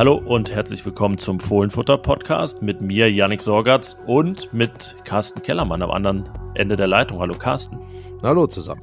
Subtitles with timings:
[0.00, 5.82] Hallo und herzlich willkommen zum Fohlenfutter Podcast mit mir, Yannick Sorgatz und mit Carsten Kellermann
[5.82, 7.20] am anderen Ende der Leitung.
[7.20, 7.78] Hallo Carsten.
[8.22, 8.80] Hallo zusammen.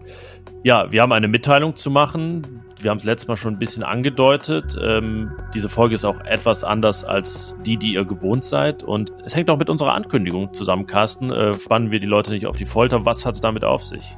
[0.64, 2.62] Ja, wir haben eine Mitteilung zu machen.
[2.80, 4.78] Wir haben es letztes Mal schon ein bisschen angedeutet.
[4.80, 8.84] Ähm, diese Folge ist auch etwas anders als die, die ihr gewohnt seid.
[8.84, 11.32] Und es hängt auch mit unserer Ankündigung zusammen, Carsten.
[11.32, 13.06] Äh, spannen wir die Leute nicht auf die Folter.
[13.06, 14.16] Was hat es damit auf sich?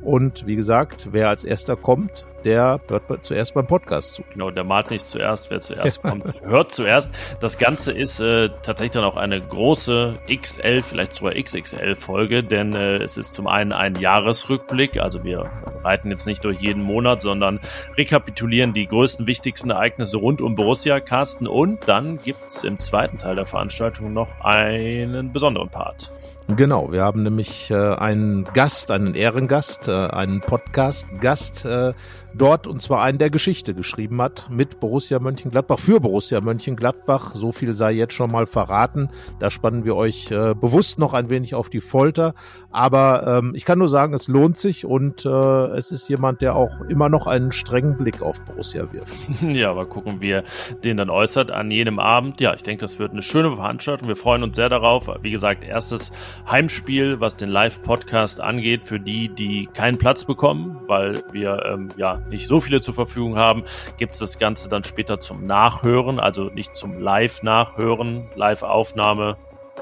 [0.01, 4.23] und wie gesagt, wer als erster kommt, der hört zuerst beim Podcast zu.
[4.31, 7.13] Genau, der malt nicht zuerst, wer zuerst kommt, hört zuerst.
[7.39, 12.97] Das Ganze ist äh, tatsächlich dann auch eine große XL, vielleicht sogar XXL-Folge, denn äh,
[12.97, 15.49] es ist zum einen ein Jahresrückblick, also wir
[15.83, 17.59] reiten jetzt nicht durch jeden Monat, sondern
[17.97, 23.35] rekapitulieren die größten, wichtigsten Ereignisse rund um Borussia, Carsten und dann gibt's im zweiten Teil
[23.35, 26.11] der Veranstaltung noch einen besonderen Part.
[26.47, 31.93] Genau, wir haben nämlich äh, einen Gast, einen Ehrengast, äh, einen Podcast-Gast äh,
[32.35, 37.33] dort und zwar einen, der Geschichte geschrieben hat mit Borussia Mönchengladbach, für Borussia Mönchengladbach.
[37.35, 39.09] So viel sei jetzt schon mal verraten.
[39.39, 42.33] Da spannen wir euch äh, bewusst noch ein wenig auf die Folter.
[42.71, 46.55] Aber ähm, ich kann nur sagen, es lohnt sich und äh, es ist jemand, der
[46.55, 49.13] auch immer noch einen strengen Blick auf Borussia wirft.
[49.53, 50.43] Ja, aber gucken, wie er
[50.83, 52.41] den dann äußert an jedem Abend.
[52.41, 54.07] Ja, ich denke, das wird eine schöne Veranstaltung.
[54.07, 55.09] Wir freuen uns sehr darauf.
[55.21, 56.11] Wie gesagt, erstes
[56.49, 62.21] Heimspiel, was den Live-Podcast angeht, für die, die keinen Platz bekommen, weil wir ähm, ja
[62.29, 63.63] nicht so viele zur Verfügung haben,
[63.97, 69.37] gibt es das Ganze dann später zum Nachhören, also nicht zum Live-Nachhören, Live-Aufnahme,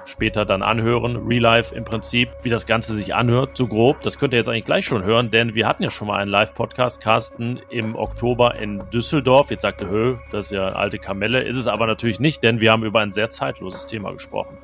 [0.06, 4.01] später dann anhören, Real Life im Prinzip, wie das Ganze sich anhört, so grob.
[4.01, 6.31] Das könnt ihr jetzt eigentlich gleich schon hören, denn wir hatten ja schon mal einen
[6.31, 9.51] Live-Podcast, Carsten, im Oktober in Düsseldorf.
[9.51, 12.59] Jetzt sagte Hö, das ist ja eine alte Kamelle, ist es aber natürlich nicht, denn
[12.59, 14.57] wir haben über ein sehr zeitloses Thema gesprochen.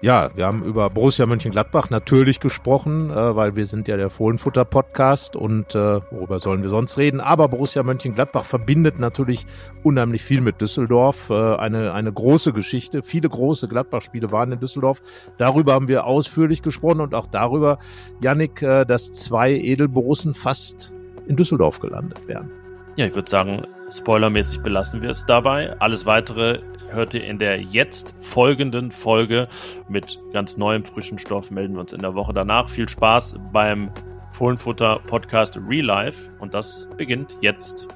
[0.00, 5.34] Ja, wir haben über Borussia Mönchengladbach natürlich gesprochen, äh, weil wir sind ja der Fohlenfutter-Podcast
[5.34, 7.20] und äh, worüber sollen wir sonst reden?
[7.20, 9.46] Aber Borussia Mönchengladbach verbindet natürlich
[9.82, 11.30] unheimlich viel mit Düsseldorf.
[11.30, 13.02] Äh, eine, eine große Geschichte.
[13.02, 15.02] Viele große Gladbach-Spiele waren in Düsseldorf.
[15.38, 17.78] Darüber haben wir ausführlich gesprochen und auch darüber,
[18.20, 20.92] Yannick, äh, dass zwei Edelborussen fast
[21.26, 22.50] in Düsseldorf gelandet wären.
[22.96, 25.74] Ja, ich würde sagen, spoilermäßig belassen wir es dabei.
[25.80, 26.60] Alles weitere
[26.94, 29.48] hört ihr in der jetzt folgenden Folge
[29.88, 31.50] mit ganz neuem frischen Stoff.
[31.50, 32.68] Melden wir uns in der Woche danach.
[32.68, 33.90] Viel Spaß beim
[34.32, 37.88] Fohlenfutter Podcast Real Life und das beginnt jetzt.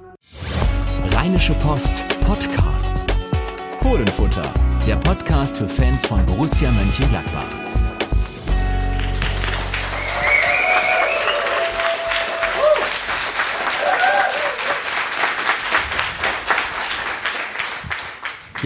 [1.12, 3.06] Rheinische Post Podcasts.
[3.81, 4.53] Fohlenfutter,
[4.87, 7.68] der Podcast für Fans von Borussia Mönchengladbach.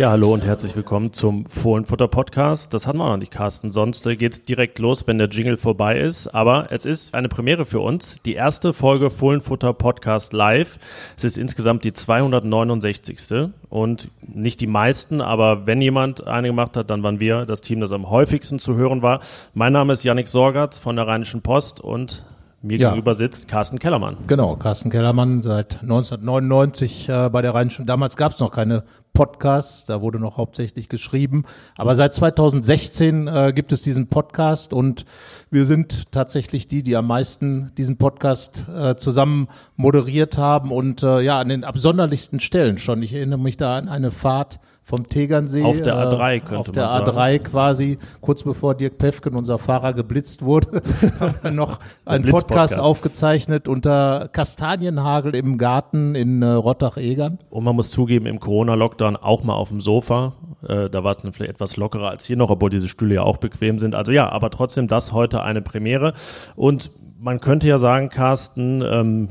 [0.02, 2.74] Ja, hallo und herzlich willkommen zum Fohlenfutter Podcast.
[2.74, 3.70] Das hatten wir noch nicht, Carsten.
[3.70, 6.26] Sonst äh, geht's direkt los, wenn der Jingle vorbei ist.
[6.26, 8.20] Aber es ist eine Premiere für uns.
[8.24, 10.80] Die erste Folge Fohlenfutter Podcast live.
[11.16, 13.50] Es ist insgesamt die 269.
[13.68, 17.78] Und nicht die meisten, aber wenn jemand eine gemacht hat, dann waren wir das Team,
[17.78, 19.20] das am häufigsten zu hören war.
[19.54, 22.24] Mein Name ist Yannick Sorgatz von der Rheinischen Post und
[22.62, 22.90] mir ja.
[22.90, 24.16] gegenüber sitzt Carsten Kellermann.
[24.26, 27.86] Genau, Carsten Kellermann seit 1999 äh, bei der Rheinischen.
[27.86, 31.44] Damals gab es noch keine Podcasts, da wurde noch hauptsächlich geschrieben.
[31.76, 35.04] Aber seit 2016 äh, gibt es diesen Podcast und
[35.50, 41.20] wir sind tatsächlich die, die am meisten diesen Podcast äh, zusammen moderiert haben und äh,
[41.20, 43.02] ja an den absonderlichsten Stellen schon.
[43.02, 45.62] Ich erinnere mich da an eine Fahrt vom Tegernsee.
[45.62, 47.18] Auf der A3 könnte Auf der man sagen.
[47.18, 50.82] A3 quasi, kurz bevor Dirk Pefken, unser Fahrer, geblitzt wurde,
[51.20, 52.48] haben wir noch einen Blitz-Podcast.
[52.48, 57.38] Podcast aufgezeichnet unter Kastanienhagel im Garten in äh, Rottach-Egern.
[57.50, 60.34] Und man muss zugeben, im Corona-Lockdown auch mal auf dem Sofa.
[60.66, 63.22] Äh, da war es dann vielleicht etwas lockerer als hier noch, obwohl diese Stühle ja
[63.22, 63.94] auch bequem sind.
[63.94, 66.12] Also ja, aber trotzdem das heute eine Premiere.
[66.56, 66.90] Und
[67.20, 69.28] man könnte ja sagen, Carsten, ähm,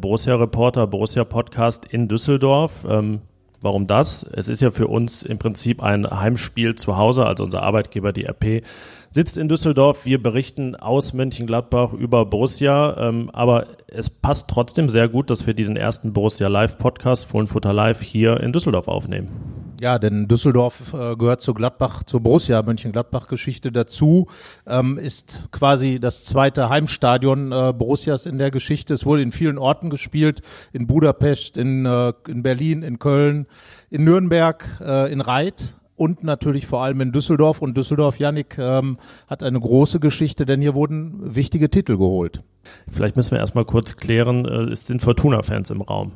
[0.00, 2.84] Borussia-Reporter, Borussia-Podcast in Düsseldorf.
[2.86, 3.22] Ähm,
[3.62, 4.22] warum das?
[4.24, 8.26] Es ist ja für uns im Prinzip ein Heimspiel zu Hause, also unser Arbeitgeber, die
[8.26, 8.64] RP,
[9.12, 10.06] sitzt in Düsseldorf.
[10.06, 15.54] Wir berichten aus Mönchengladbach über Borussia, ähm, aber es passt trotzdem sehr gut, dass wir
[15.54, 19.28] diesen ersten Borussia Live Podcast, Fohlenfutter Live, hier in Düsseldorf aufnehmen.
[19.82, 24.28] Ja, denn Düsseldorf äh, gehört zu Gladbach, zur Borussia Mönchengladbach-Geschichte dazu,
[24.66, 28.94] ähm, ist quasi das zweite Heimstadion äh, Borussias in der Geschichte.
[28.94, 30.40] Es wurde in vielen Orten gespielt,
[30.72, 33.46] in Budapest, in, äh, in Berlin, in Köln,
[33.90, 37.62] in Nürnberg, äh, in Reit und natürlich vor allem in Düsseldorf.
[37.62, 42.42] Und Düsseldorf, Yannick, ähm, hat eine große Geschichte, denn hier wurden wichtige Titel geholt.
[42.88, 46.12] Vielleicht müssen wir erstmal kurz klären, äh, es sind Fortuna-Fans im Raum.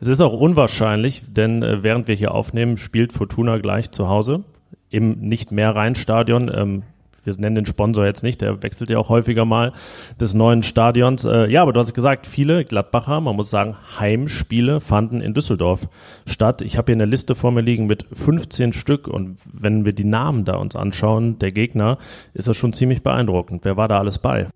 [0.00, 4.44] Es ist auch unwahrscheinlich, denn äh, während wir hier aufnehmen, spielt Fortuna gleich zu Hause
[4.90, 6.50] im Nicht-Mehr-Rhein-Stadion.
[6.54, 6.82] Ähm,
[7.28, 9.72] wir nennen den Sponsor jetzt nicht, der wechselt ja auch häufiger mal
[10.20, 11.24] des neuen Stadions.
[11.24, 15.88] Äh, ja, aber du hast gesagt, viele Gladbacher, man muss sagen, Heimspiele fanden in Düsseldorf
[16.26, 16.62] statt.
[16.62, 20.04] Ich habe hier eine Liste vor mir liegen mit 15 Stück und wenn wir die
[20.04, 21.98] Namen da uns anschauen, der Gegner,
[22.34, 23.64] ist das schon ziemlich beeindruckend.
[23.64, 24.48] Wer war da alles bei?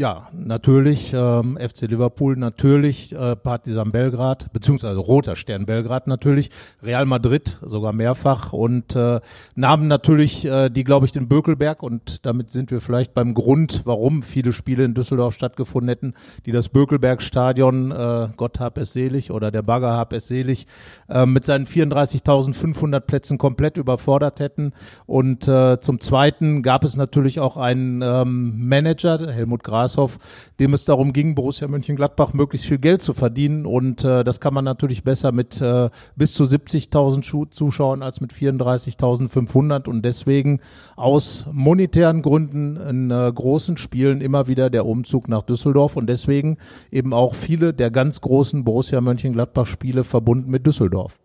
[0.00, 6.48] Ja, natürlich ähm, FC Liverpool, natürlich äh, Partizan Belgrad, beziehungsweise Roter Stern Belgrad natürlich,
[6.82, 9.20] Real Madrid sogar mehrfach und äh,
[9.56, 13.82] Namen natürlich, äh, die glaube ich den Bökelberg und damit sind wir vielleicht beim Grund,
[13.84, 16.14] warum viele Spiele in Düsseldorf stattgefunden hätten,
[16.46, 20.66] die das Bökelberg-Stadion, äh, Gott hab es selig oder der Bagger hab es selig,
[21.10, 24.72] äh, mit seinen 34.500 Plätzen komplett überfordert hätten.
[25.04, 30.18] Und äh, zum Zweiten gab es natürlich auch einen ähm, Manager, Helmut Grashoff,
[30.58, 33.66] dem es darum ging, Borussia Mönchengladbach möglichst viel Geld zu verdienen.
[33.66, 38.20] Und äh, das kann man natürlich besser mit äh, bis zu 70.000 Schu- Zuschauern als
[38.20, 39.88] mit 34.500.
[39.88, 40.60] Und deswegen
[40.96, 45.96] aus monetären Gründen in äh, großen Spielen immer wieder der Umzug nach Düsseldorf.
[45.96, 46.58] Und deswegen
[46.90, 51.18] eben auch viele der ganz großen Borussia Mönchengladbach-Spiele verbunden mit Düsseldorf.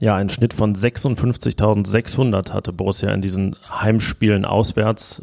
[0.00, 5.20] Ja, ein Schnitt von 56.600 hatte Borussia in diesen Heimspielen auswärts,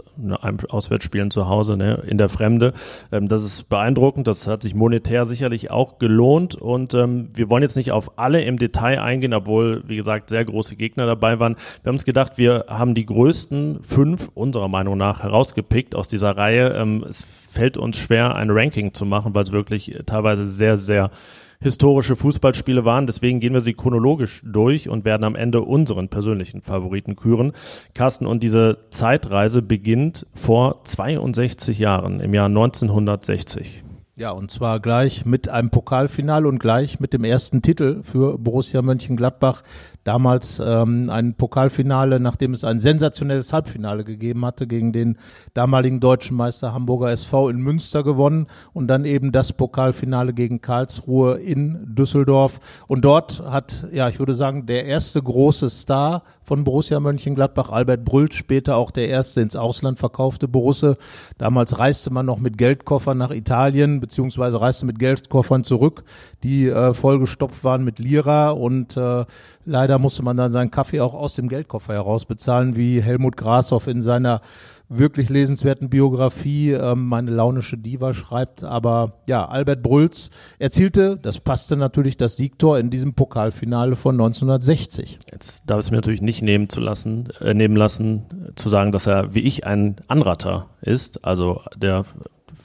[0.68, 2.74] Auswärtsspielen zu Hause, ne, in der Fremde.
[3.10, 4.27] Ähm, das ist beeindruckend.
[4.27, 6.56] Das hat sich monetär sicherlich auch gelohnt.
[6.56, 10.44] Und ähm, wir wollen jetzt nicht auf alle im Detail eingehen, obwohl, wie gesagt, sehr
[10.44, 11.56] große Gegner dabei waren.
[11.83, 16.36] Wir haben uns gedacht, wir haben die größten fünf unserer Meinung nach herausgepickt aus dieser
[16.36, 16.74] Reihe.
[16.74, 21.12] Ähm, es fällt uns schwer, ein Ranking zu machen, weil es wirklich teilweise sehr, sehr
[21.61, 23.05] historische Fußballspiele waren.
[23.05, 27.53] Deswegen gehen wir sie chronologisch durch und werden am Ende unseren persönlichen Favoriten küren.
[27.93, 33.84] Carsten, und diese Zeitreise beginnt vor 62 Jahren, im Jahr 1960.
[34.17, 38.81] Ja, und zwar gleich mit einem Pokalfinale und gleich mit dem ersten Titel für Borussia
[38.81, 39.62] Mönchengladbach.
[40.06, 45.17] Damals ähm, ein Pokalfinale, nachdem es ein sensationelles Halbfinale gegeben hatte gegen den
[45.53, 51.39] damaligen deutschen Meister Hamburger SV in Münster gewonnen und dann eben das Pokalfinale gegen Karlsruhe
[51.39, 52.62] in Düsseldorf.
[52.88, 58.06] Und dort hat, ja, ich würde sagen, der erste große Star von Borussia Mönchengladbach, Albert
[58.06, 60.97] Brüllt, später auch der erste ins Ausland verkaufte Borusse.
[61.39, 66.03] Damals reiste man noch mit Geldkoffern nach Italien, beziehungsweise reiste mit Geldkoffern zurück,
[66.43, 69.25] die äh, vollgestopft waren mit Lira und äh,
[69.65, 73.87] leider musste man dann seinen Kaffee auch aus dem Geldkoffer heraus bezahlen, wie Helmut Grashoff
[73.87, 74.41] in seiner
[74.88, 78.63] wirklich lesenswerten Biografie ähm, meine launische Diva schreibt.
[78.63, 85.19] Aber ja, Albert Brülls erzielte, das passte natürlich, das Siegtor in diesem Pokalfinale von 1960.
[85.31, 89.07] Jetzt darf es mir natürlich nicht nehmen zu lassen, äh, nehmen lassen, zu sagen, dass
[89.07, 92.05] er wie ich ein Anratter ist, also der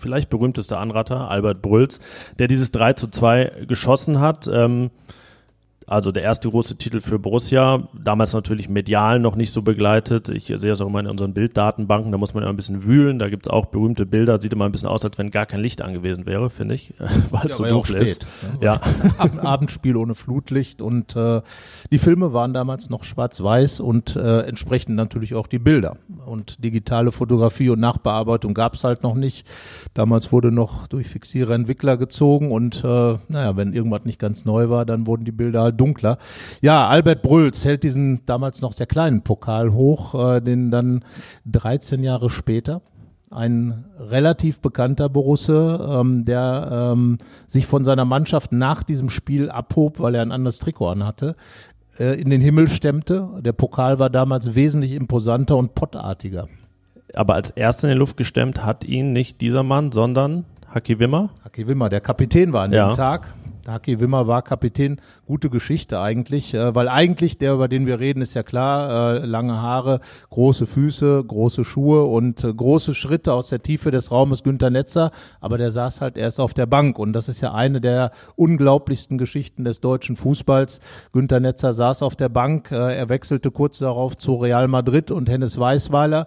[0.01, 2.01] vielleicht berühmteste Anratter, Albert Brülls,
[2.39, 4.49] der dieses 3 zu 2 geschossen hat.
[4.53, 4.91] Ähm,
[5.91, 10.29] also der erste große Titel für Borussia, damals natürlich medial noch nicht so begleitet.
[10.29, 13.19] Ich sehe es auch immer in unseren Bilddatenbanken, da muss man ja ein bisschen wühlen.
[13.19, 15.61] Da gibt es auch berühmte Bilder, sieht immer ein bisschen aus, als wenn gar kein
[15.61, 16.95] Licht angewiesen wäre, finde ich,
[17.31, 18.23] weil es so war ja auch dunkel ist.
[18.23, 18.29] spät,
[18.61, 18.65] ne?
[18.65, 18.75] Ja.
[19.19, 21.43] Ab- Abendspiel ohne Flutlicht und äh,
[21.91, 25.97] die Filme waren damals noch schwarz-weiß und äh, entsprechend natürlich auch die Bilder.
[26.25, 29.45] Und digitale Fotografie und Nachbearbeitung gab es halt noch nicht.
[29.95, 34.69] Damals wurde noch durch Fixierer Entwickler gezogen und äh, naja, wenn irgendwas nicht ganz neu
[34.69, 36.19] war, dann wurden die Bilder halt dunkler.
[36.61, 41.05] Ja, Albert Brülls hält diesen damals noch sehr kleinen Pokal hoch, äh, den dann
[41.47, 42.83] 13 Jahre später
[43.31, 50.01] ein relativ bekannter Borusse, ähm, der ähm, sich von seiner Mannschaft nach diesem Spiel abhob,
[50.01, 51.37] weil er ein anderes Trikot anhatte,
[51.99, 53.29] äh, in den Himmel stemmte.
[53.41, 56.49] Der Pokal war damals wesentlich imposanter und pottartiger.
[57.15, 61.31] Aber als erster in die Luft gestemmt hat ihn nicht dieser Mann, sondern Haki Wimmer?
[61.45, 62.89] Haki Wimmer, der Kapitän war an ja.
[62.89, 63.35] dem Tag.
[63.67, 65.01] Haki Wimmer war Kapitän.
[65.27, 69.27] Gute Geschichte eigentlich, äh, weil eigentlich der, über den wir reden, ist ja klar, äh,
[69.27, 70.01] lange Haare,
[70.31, 75.11] große Füße, große Schuhe und äh, große Schritte aus der Tiefe des Raumes Günter Netzer,
[75.41, 79.19] aber der saß halt erst auf der Bank und das ist ja eine der unglaublichsten
[79.19, 80.81] Geschichten des deutschen Fußballs.
[81.13, 85.59] Günter Netzer saß auf der Bank, er wechselte kurz darauf zu Real Madrid und Hennes
[85.59, 86.27] Weißweiler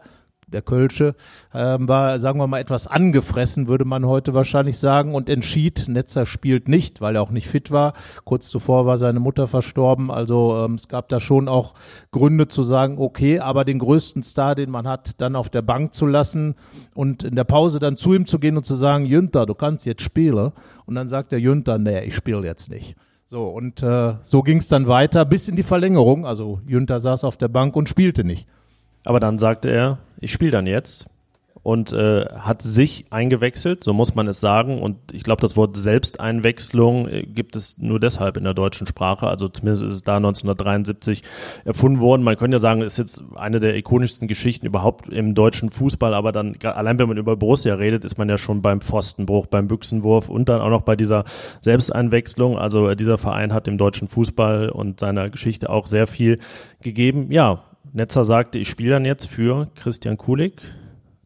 [0.53, 1.15] der Kölsche,
[1.53, 6.25] ähm, war, sagen wir mal, etwas angefressen, würde man heute wahrscheinlich sagen, und entschied, Netzer
[6.25, 7.93] spielt nicht, weil er auch nicht fit war.
[8.23, 11.73] Kurz zuvor war seine Mutter verstorben, also ähm, es gab da schon auch
[12.11, 15.93] Gründe zu sagen, okay, aber den größten Star, den man hat, dann auf der Bank
[15.93, 16.55] zu lassen
[16.93, 19.85] und in der Pause dann zu ihm zu gehen und zu sagen, Jünter, du kannst
[19.85, 20.51] jetzt spielen.
[20.85, 22.95] Und dann sagt der Jünter, nee, ich spiele jetzt nicht.
[23.27, 26.25] So, und äh, so ging es dann weiter bis in die Verlängerung.
[26.25, 28.47] Also Jünter saß auf der Bank und spielte nicht.
[29.05, 31.07] Aber dann sagte er, ich spiele dann jetzt
[31.63, 34.81] und äh, hat sich eingewechselt, so muss man es sagen.
[34.81, 39.27] Und ich glaube, das Wort Selbsteinwechslung äh, gibt es nur deshalb in der deutschen Sprache.
[39.27, 41.23] Also zumindest ist es da 1973
[41.63, 42.23] erfunden worden.
[42.23, 46.13] Man könnte ja sagen, ist jetzt eine der ikonischsten Geschichten überhaupt im deutschen Fußball.
[46.13, 49.69] Aber dann, allein wenn man über Borussia redet, ist man ja schon beim Pfostenbruch, beim
[49.69, 51.23] Büchsenwurf und dann auch noch bei dieser
[51.61, 52.57] Selbsteinwechslung.
[52.57, 56.39] Also äh, dieser Verein hat dem deutschen Fußball und seiner Geschichte auch sehr viel
[56.81, 57.31] gegeben.
[57.31, 57.63] Ja,
[57.95, 60.63] Netzer sagte, ich spiele dann jetzt für Christian Kulik,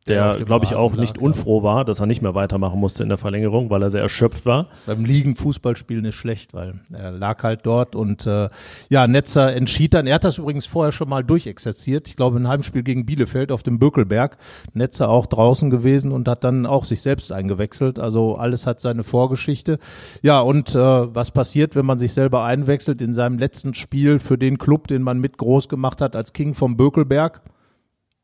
[0.08, 3.18] der, glaube ich, auch nicht unfroh war, dass er nicht mehr weitermachen musste in der
[3.18, 4.68] Verlängerung, weil er sehr erschöpft war.
[4.86, 8.50] Beim Liegen Fußballspielen ist schlecht, weil er lag halt dort und äh,
[8.90, 12.46] ja, Netzer entschied dann, er hat das übrigens vorher schon mal durchexerziert, ich glaube in
[12.46, 14.38] einem Spiel gegen Bielefeld auf dem Bökelberg,
[14.74, 19.04] Netzer auch draußen gewesen und hat dann auch sich selbst eingewechselt, also alles hat seine
[19.04, 19.80] Vorgeschichte.
[20.22, 24.38] Ja, und äh, was passiert, wenn man sich selber einwechselt in seinem letzten Spiel für
[24.38, 27.42] den Club, den man mit groß gemacht hat als King vom Bökelberg?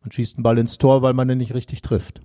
[0.03, 2.21] Man schießt einen Ball ins Tor, weil man ihn nicht richtig trifft.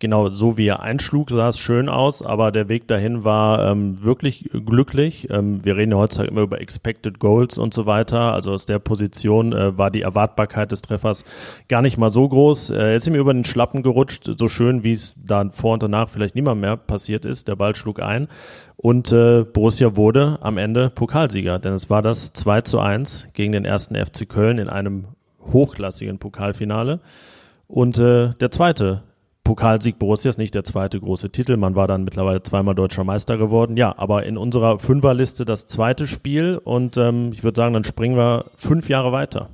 [0.00, 4.04] Genau, so wie er einschlug, sah es schön aus, aber der Weg dahin war ähm,
[4.04, 5.28] wirklich glücklich.
[5.28, 8.32] Ähm, wir reden ja heutzutage immer über Expected Goals und so weiter.
[8.32, 11.24] Also aus der Position äh, war die Erwartbarkeit des Treffers
[11.68, 12.70] gar nicht mal so groß.
[12.70, 16.08] Er ist ihm über den Schlappen gerutscht, so schön wie es dann vor und danach
[16.08, 17.48] vielleicht niemand mehr passiert ist.
[17.48, 18.28] Der Ball schlug ein
[18.76, 23.50] und äh, Borussia wurde am Ende Pokalsieger, denn es war das 2 zu 1 gegen
[23.50, 25.06] den ersten FC Köln in einem
[25.40, 27.00] hochklassigen Pokalfinale.
[27.66, 29.02] Und äh, der zweite
[29.44, 31.56] Pokalsieg Borussia ist nicht der zweite große Titel.
[31.56, 33.76] Man war dann mittlerweile zweimal deutscher Meister geworden.
[33.76, 36.60] Ja, aber in unserer Fünferliste das zweite Spiel.
[36.62, 39.48] Und ähm, ich würde sagen, dann springen wir fünf Jahre weiter.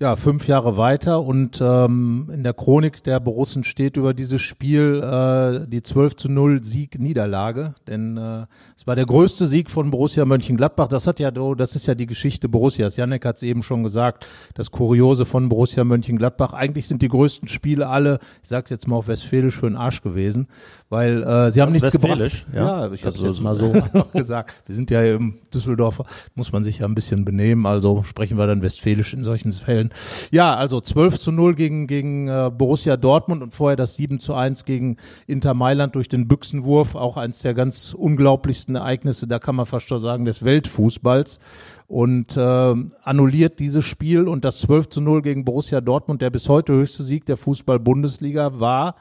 [0.00, 5.02] Ja, fünf Jahre weiter und ähm, in der Chronik der Borussen steht über dieses Spiel
[5.02, 10.24] äh, die 12 zu 0 Sieg-Niederlage, denn äh, es war der größte Sieg von Borussia
[10.24, 10.86] Mönchengladbach.
[10.86, 12.96] Das hat ja, das ist ja die Geschichte Borussias.
[12.96, 14.24] Janek hat es eben schon gesagt,
[14.54, 16.52] das Kuriose von Borussia Mönchengladbach.
[16.52, 20.02] Eigentlich sind die größten Spiele alle, ich sag's jetzt mal auf Westfälisch, für den Arsch
[20.02, 20.46] gewesen
[20.90, 22.46] weil äh, sie haben nichts gebracht.
[22.52, 23.72] Ja, ja ich habe es jetzt mal so
[24.12, 24.54] gesagt.
[24.66, 26.04] Wir sind ja im Düsseldorfer,
[26.34, 29.90] muss man sich ja ein bisschen benehmen, also sprechen wir dann Westfälisch in solchen Fällen.
[30.30, 34.34] Ja, also 12 zu 0 gegen, gegen äh, Borussia Dortmund und vorher das 7 zu
[34.34, 39.56] 1 gegen Inter Mailand durch den Büchsenwurf, auch eins der ganz unglaublichsten Ereignisse, da kann
[39.56, 41.38] man fast schon sagen, des Weltfußballs
[41.86, 46.48] und äh, annulliert dieses Spiel und das 12 zu 0 gegen Borussia Dortmund, der bis
[46.48, 48.96] heute höchste Sieg der Fußball-Bundesliga war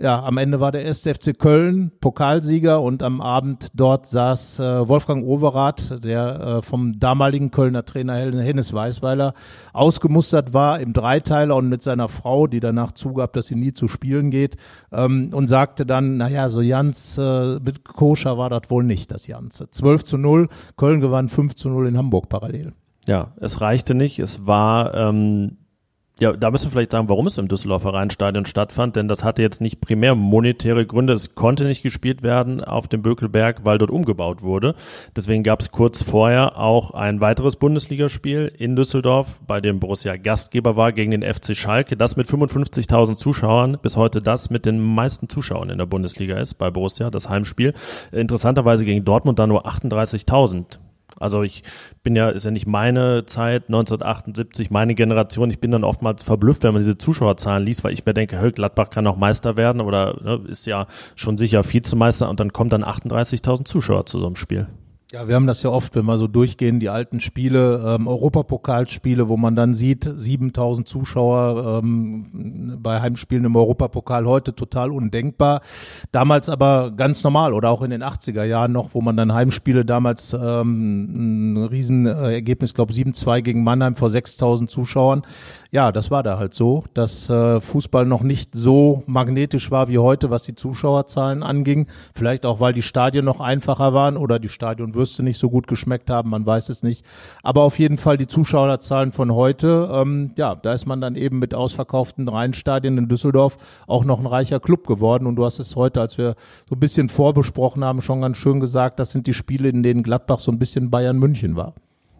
[0.00, 4.88] ja, am Ende war der erste FC Köln Pokalsieger und am Abend dort saß äh,
[4.88, 9.34] Wolfgang Overath, der äh, vom damaligen Kölner Trainer Hennes Weißweiler
[9.72, 13.88] ausgemustert war im Dreiteiler und mit seiner Frau, die danach zugab, dass sie nie zu
[13.88, 14.56] spielen geht,
[14.92, 19.26] ähm, und sagte dann, naja, so Jans äh, mit Koscher war das wohl nicht, das
[19.26, 19.64] Jans.
[19.70, 22.72] 12 zu 0, Köln gewann 5 zu 0 in Hamburg parallel.
[23.06, 24.18] Ja, es reichte nicht.
[24.18, 25.58] Es war ähm,
[26.18, 29.42] ja, da müssen wir vielleicht sagen, warum es im Düsseldorfer Rheinstadion stattfand, denn das hatte
[29.42, 31.12] jetzt nicht primär monetäre Gründe.
[31.12, 34.74] Es konnte nicht gespielt werden auf dem Bökelberg, weil dort umgebaut wurde.
[35.14, 40.74] Deswegen gab es kurz vorher auch ein weiteres Bundesligaspiel in Düsseldorf, bei dem Borussia Gastgeber
[40.74, 45.28] war gegen den FC Schalke, das mit 55.000 Zuschauern bis heute das mit den meisten
[45.28, 47.74] Zuschauern in der Bundesliga ist, bei Borussia, das Heimspiel.
[48.10, 50.78] Interessanterweise gegen Dortmund da nur 38.000
[51.18, 51.62] also ich
[52.02, 55.50] bin ja, ist ja nicht meine Zeit, 1978, meine Generation.
[55.50, 58.52] Ich bin dann oftmals verblüfft, wenn man diese Zuschauerzahlen liest, weil ich mir denke, hey,
[58.52, 62.70] Gladbach kann auch Meister werden oder ne, ist ja schon sicher Vizemeister und dann kommen
[62.70, 64.66] dann 38.000 Zuschauer zu so einem Spiel.
[65.12, 69.28] Ja, wir haben das ja oft, wenn wir so durchgehen, die alten Spiele, ähm, Europapokalspiele,
[69.28, 75.60] wo man dann sieht, 7000 Zuschauer ähm, bei Heimspielen im Europapokal, heute total undenkbar.
[76.10, 79.84] Damals aber ganz normal oder auch in den 80er Jahren noch, wo man dann Heimspiele
[79.84, 85.22] damals ähm, ein Riesenergebnis, glaube 7-2 gegen Mannheim vor 6000 Zuschauern
[85.70, 89.98] ja, das war da halt so, dass äh, Fußball noch nicht so magnetisch war wie
[89.98, 91.86] heute, was die Zuschauerzahlen anging.
[92.14, 96.10] Vielleicht auch, weil die Stadien noch einfacher waren oder die Stadionwürste nicht so gut geschmeckt
[96.10, 97.04] haben, man weiß es nicht.
[97.42, 101.38] Aber auf jeden Fall die Zuschauerzahlen von heute, ähm, ja, da ist man dann eben
[101.38, 105.26] mit ausverkauften Rheinstadien in Düsseldorf auch noch ein reicher Club geworden.
[105.26, 106.34] Und du hast es heute, als wir
[106.68, 110.02] so ein bisschen vorbesprochen haben, schon ganz schön gesagt, das sind die Spiele, in denen
[110.02, 111.74] Gladbach so ein bisschen Bayern München war.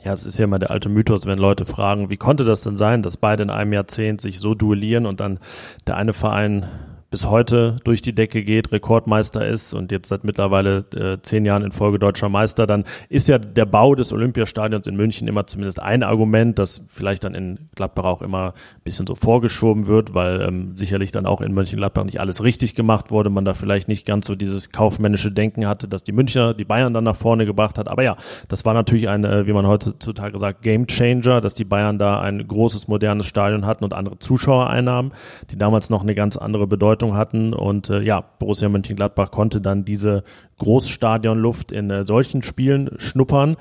[0.07, 2.77] Ja, es ist ja immer der alte Mythos, wenn Leute fragen, wie konnte das denn
[2.77, 5.41] sein, dass beide in einem Jahrzehnt sich so duellieren und dann
[5.89, 6.69] der eine Verein
[7.11, 11.63] bis heute durch die Decke geht, Rekordmeister ist und jetzt seit mittlerweile äh, zehn Jahren
[11.63, 15.81] in Folge deutscher Meister, dann ist ja der Bau des Olympiastadions in München immer zumindest
[15.81, 20.43] ein Argument, das vielleicht dann in Gladbach auch immer ein bisschen so vorgeschoben wird, weil
[20.43, 24.05] ähm, sicherlich dann auch in Mönchengladbach nicht alles richtig gemacht wurde, man da vielleicht nicht
[24.05, 27.79] ganz so dieses kaufmännische Denken hatte, dass die Münchner die Bayern dann nach vorne gebracht
[27.79, 27.87] hat.
[27.87, 28.17] Aber ja,
[28.49, 32.21] das war natürlich ein, äh, wie man heutzutage sagt, Game Changer, dass die Bayern da
[32.21, 35.13] ein großes, modernes Stadion hatten und andere Zuschauereinnahmen,
[35.51, 37.53] die damals noch eine ganz andere Bedeutung Bedeutung hatten.
[37.53, 40.25] Und äh, ja, Borussia Mönchengladbach konnte dann diese
[40.59, 43.57] Großstadionluft in äh, solchen Spielen schnuppern.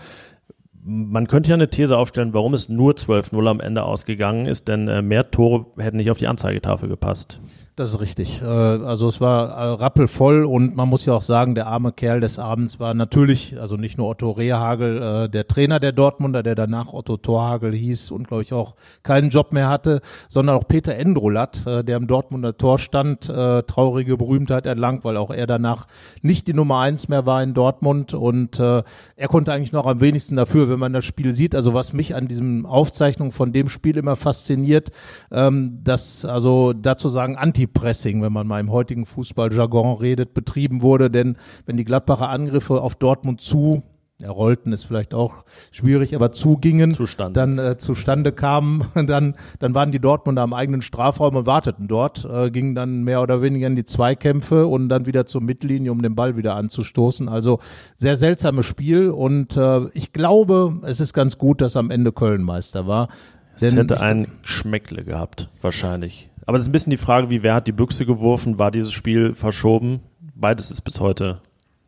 [0.84, 4.88] Man könnte ja eine These aufstellen, warum es nur 12-0 am Ende ausgegangen ist, denn
[4.88, 7.40] äh, mehr Tore hätten nicht auf die Anzeigetafel gepasst.
[7.78, 8.42] Das ist richtig.
[8.42, 12.22] Äh, also es war äh, rappelvoll und man muss ja auch sagen, der arme Kerl
[12.22, 16.56] des Abends war natürlich, also nicht nur Otto Rehagel, äh, der Trainer der Dortmunder, der
[16.56, 20.96] danach Otto Torhagel hieß und glaube ich auch keinen Job mehr hatte, sondern auch Peter
[20.96, 25.88] Endrolat, der im Dortmunder Tor stand, traurige Berühmtheit erlangt, weil auch er danach
[26.22, 28.84] nicht die Nummer eins mehr war in Dortmund und er
[29.28, 31.56] konnte eigentlich noch am wenigsten dafür, wenn man das Spiel sieht.
[31.56, 34.92] Also was mich an diesem Aufzeichnung von dem Spiel immer fasziniert,
[35.32, 40.82] ähm, dass also dazu sagen Anti Anti-Pressing, wenn man mal im heutigen Fußballjargon redet, betrieben
[40.82, 41.10] wurde.
[41.10, 43.84] Denn wenn die Gladbacher Angriffe auf Dortmund zu
[44.22, 47.38] ja, rollten ist vielleicht auch schwierig, aber zugingen, Zustande.
[47.38, 52.24] dann äh, zustande kamen, dann, dann waren die Dortmunder am eigenen Strafraum und warteten dort,
[52.24, 56.02] äh, gingen dann mehr oder weniger in die Zweikämpfe und dann wieder zur Mittellinie, um
[56.02, 57.28] den Ball wieder anzustoßen.
[57.28, 57.60] Also
[57.98, 62.42] sehr seltsames Spiel und äh, ich glaube, es ist ganz gut, dass am Ende Köln
[62.42, 63.10] Meister war.
[63.60, 66.30] Es hätte ein Schmeckle gehabt, wahrscheinlich.
[66.46, 68.60] Aber es ist ein bisschen die Frage, wie wer hat die Büchse geworfen?
[68.60, 70.02] War dieses Spiel verschoben?
[70.36, 71.42] Beides ist bis heute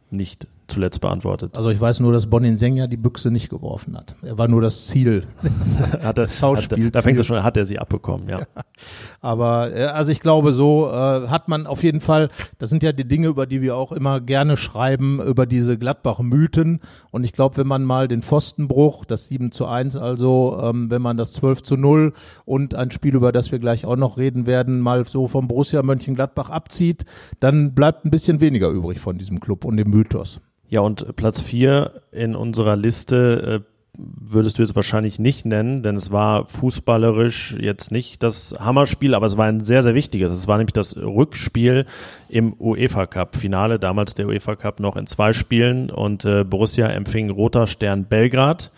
[0.09, 1.57] nicht zuletzt beantwortet.
[1.57, 4.15] Also ich weiß nur, dass Bonin Senja die Büchse nicht geworfen hat.
[4.21, 5.27] Er war nur das Ziel.
[6.03, 6.91] hat er, Schauspiel.
[6.91, 8.39] Da fängt es schon, hat er sie abbekommen, ja.
[8.39, 8.45] ja.
[9.21, 12.91] Aber äh, also ich glaube, so äh, hat man auf jeden Fall, das sind ja
[12.91, 16.81] die Dinge, über die wir auch immer gerne schreiben, über diese Gladbach-Mythen.
[17.11, 21.01] Und ich glaube, wenn man mal den Pfostenbruch, das 7 zu 1, also ähm, wenn
[21.01, 22.13] man das 12 zu 0
[22.45, 25.81] und ein Spiel, über das wir gleich auch noch reden werden, mal so vom Borussia
[25.81, 27.05] Mönchengladbach abzieht,
[27.39, 30.41] dann bleibt ein bisschen weniger übrig von diesem Club und dem Mythos.
[30.69, 35.95] Ja, und Platz vier in unserer Liste äh, würdest du jetzt wahrscheinlich nicht nennen, denn
[35.95, 40.31] es war fußballerisch jetzt nicht das Hammerspiel, aber es war ein sehr, sehr wichtiges.
[40.31, 41.85] Es war nämlich das Rückspiel
[42.29, 46.87] im UEFA Cup Finale, damals der UEFA Cup noch in zwei Spielen und äh, Borussia
[46.87, 48.71] empfing Roter Stern Belgrad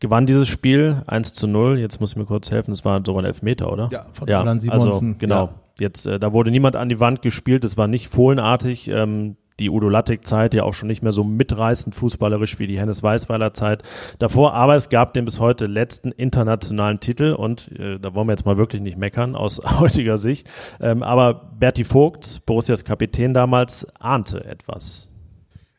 [0.00, 1.78] gewann dieses Spiel 1 zu 0.
[1.78, 3.88] Jetzt muss ich mir kurz helfen, es war sogar ein Elfmeter, oder?
[3.90, 4.90] Ja, von ja, Alan Simonsen.
[4.90, 5.44] Also, genau.
[5.44, 5.54] Ja.
[5.80, 8.88] Jetzt, äh, da wurde niemand an die Wand gespielt, es war nicht fohlenartig.
[8.88, 13.02] Ähm, die Udo Lattek-Zeit ja auch schon nicht mehr so mitreißend fußballerisch wie die Hennes
[13.02, 13.82] Weißweiler Zeit
[14.18, 18.32] davor, aber es gab den bis heute letzten internationalen Titel und äh, da wollen wir
[18.32, 23.86] jetzt mal wirklich nicht meckern aus heutiger Sicht, ähm, aber Berti Vogt, Borussias Kapitän damals,
[24.00, 25.13] ahnte etwas.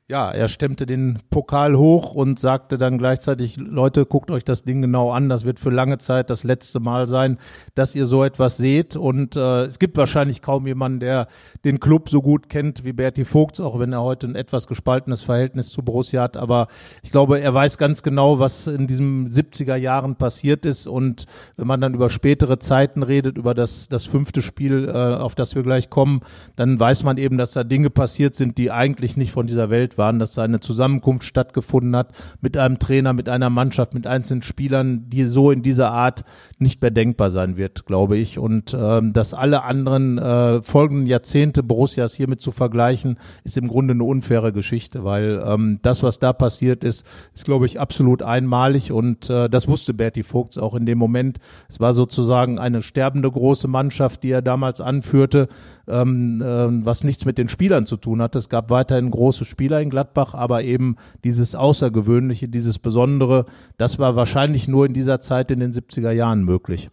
[0.08, 4.84] Ja, er stemmte den Pokal hoch und sagte dann gleichzeitig, Leute, guckt euch das Ding
[4.84, 7.40] genau an, das wird für lange Zeit das letzte Mal sein,
[7.74, 8.96] dass ihr so etwas seht.
[8.96, 11.28] Und äh, es gibt wahrscheinlich kaum jemanden, der
[11.64, 15.24] den Club so gut kennt wie Berti Vogts, auch wenn er heute ein etwas gespaltenes
[15.24, 16.38] Verhältnis zu Borussia hat.
[16.38, 16.68] Aber
[17.02, 20.86] ich glaube, er weiß ganz genau, was in diesen 70er Jahren passiert ist.
[20.86, 21.26] Und
[21.58, 25.56] wenn man dann über spätere Zeiten redet, über das, das fünfte Spiel, äh, auf das
[25.56, 26.22] wir gleich kommen,
[26.56, 29.95] dann weiß man eben, dass da Dinge passiert sind, die eigentlich nicht von dieser Welt
[29.98, 32.10] waren, dass da eine Zusammenkunft stattgefunden hat
[32.42, 36.24] mit einem Trainer, mit einer Mannschaft, mit einzelnen Spielern, die so in dieser Art
[36.58, 38.40] nicht mehr denkbar sein wird, glaube ich.
[38.40, 43.94] Und ähm, dass alle anderen äh, folgenden Jahrzehnte Borussias hiermit zu vergleichen, ist im Grunde
[43.94, 48.92] eine unfaire Geschichte, weil ähm, das, was da passiert ist, ist, glaube ich, absolut einmalig
[48.92, 51.40] und äh, das wusste Berti Vogts auch in dem Moment.
[51.68, 55.50] Es war sozusagen eine sterbende große Mannschaft, die er damals anführte,
[55.88, 58.40] ähm, äh, was nichts mit den Spielern zu tun hatte.
[58.40, 63.46] Es gab weiterhin große Spieler in Gladbach, aber eben dieses Außergewöhnliche, dieses Besondere,
[63.78, 66.90] das war wahrscheinlich nur in dieser Zeit in den 70er Jahren möglich.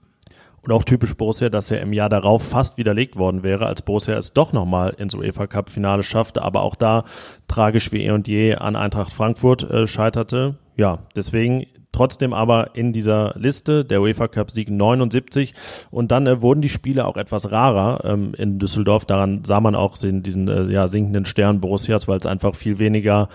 [0.63, 4.17] Und auch typisch Borussia, dass er im Jahr darauf fast widerlegt worden wäre, als Borussia
[4.17, 7.05] es doch nochmal ins UEFA Cup Finale schaffte, aber auch da
[7.49, 10.57] tragisch wie eh und je an Eintracht Frankfurt äh, scheiterte.
[10.77, 15.53] Ja, deswegen trotzdem aber in dieser Liste der UEFA Cup Sieg 79
[15.91, 19.05] und dann äh, wurden die Spiele auch etwas rarer ähm, in Düsseldorf.
[19.05, 22.79] Daran sah man auch den, diesen äh, ja, sinkenden Stern Borussias, weil es einfach viel
[22.79, 23.29] weniger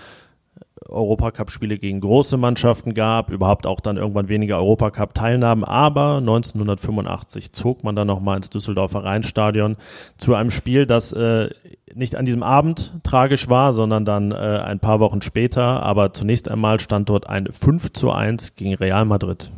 [0.88, 5.64] Europacup-Spiele gegen große Mannschaften gab, überhaupt auch dann irgendwann weniger Europacup-Teilnahmen.
[5.64, 9.76] Aber 1985 zog man dann nochmal ins Düsseldorfer Rheinstadion
[10.16, 11.50] zu einem Spiel, das äh,
[11.94, 15.82] nicht an diesem Abend tragisch war, sondern dann äh, ein paar Wochen später.
[15.82, 19.50] Aber zunächst einmal stand dort ein 5 zu 1 gegen Real Madrid.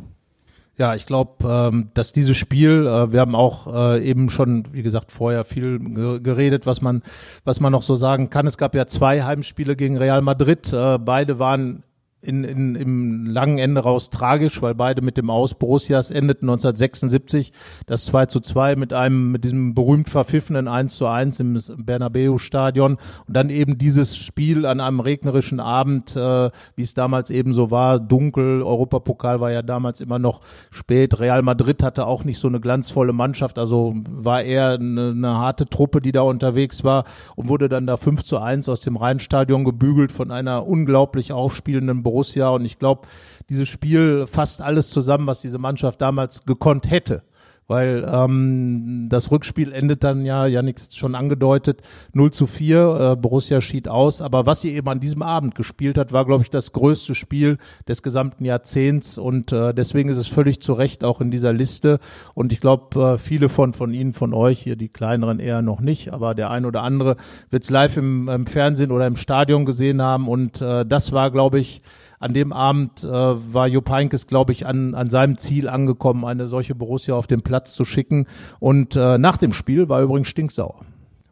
[0.81, 4.81] Ja, ich glaube, ähm, dass dieses Spiel, äh, wir haben auch äh, eben schon, wie
[4.81, 5.77] gesagt, vorher viel
[6.23, 7.03] geredet, was man,
[7.43, 8.47] was man noch so sagen kann.
[8.47, 10.73] Es gab ja zwei Heimspiele gegen Real Madrid.
[10.73, 11.83] Äh, beide waren
[12.21, 17.51] in, in, im langen Ende raus tragisch, weil beide mit dem Aus Borussias endeten 1976.
[17.87, 22.97] Das 2 zu 2 mit einem, mit diesem berühmt verpfiffenen 1 zu 1 im Bernabeu-Stadion.
[23.27, 27.71] Und dann eben dieses Spiel an einem regnerischen Abend, äh, wie es damals eben so
[27.71, 28.61] war, dunkel.
[28.61, 31.19] Europapokal war ja damals immer noch spät.
[31.19, 35.65] Real Madrid hatte auch nicht so eine glanzvolle Mannschaft, also war eher eine, eine harte
[35.65, 37.05] Truppe, die da unterwegs war
[37.35, 42.03] und wurde dann da 5 zu 1 aus dem Rheinstadion gebügelt von einer unglaublich aufspielenden
[42.11, 42.49] Borussia.
[42.49, 43.07] Und ich glaube,
[43.49, 47.23] dieses Spiel fasst alles zusammen, was diese Mannschaft damals gekonnt hätte
[47.71, 51.81] weil ähm, das Rückspiel endet dann ja, Janik schon angedeutet,
[52.11, 55.97] 0 zu 4, äh, Borussia schied aus, aber was sie eben an diesem Abend gespielt
[55.97, 57.57] hat, war, glaube ich, das größte Spiel
[57.87, 59.17] des gesamten Jahrzehnts.
[59.17, 61.99] Und äh, deswegen ist es völlig zu Recht auch in dieser Liste.
[62.33, 65.79] Und ich glaube, äh, viele von, von Ihnen, von euch, hier die kleineren eher noch
[65.79, 67.15] nicht, aber der ein oder andere
[67.51, 70.27] wird es live im, im Fernsehen oder im Stadion gesehen haben.
[70.27, 71.81] Und äh, das war, glaube ich,
[72.21, 76.47] an dem Abend äh, war Jupp Heynckes, glaube ich, an, an seinem Ziel angekommen, eine
[76.47, 78.27] solche Borussia auf den Platz zu schicken.
[78.59, 80.81] Und äh, nach dem Spiel war er übrigens stinksauer.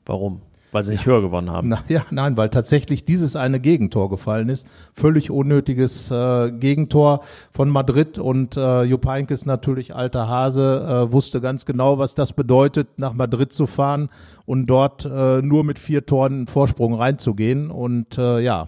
[0.06, 0.42] Warum?
[0.72, 1.70] Weil sie nicht höher gewonnen haben.
[1.70, 4.68] Na, ja, nein, weil tatsächlich dieses eine Gegentor gefallen ist.
[4.94, 7.22] Völlig unnötiges äh, Gegentor
[7.52, 12.34] von Madrid und äh, Jupp Heynckes natürlich alter Hase, äh, wusste ganz genau, was das
[12.34, 14.10] bedeutet, nach Madrid zu fahren
[14.46, 17.72] und dort äh, nur mit vier Toren Vorsprung reinzugehen.
[17.72, 18.68] Und äh, ja,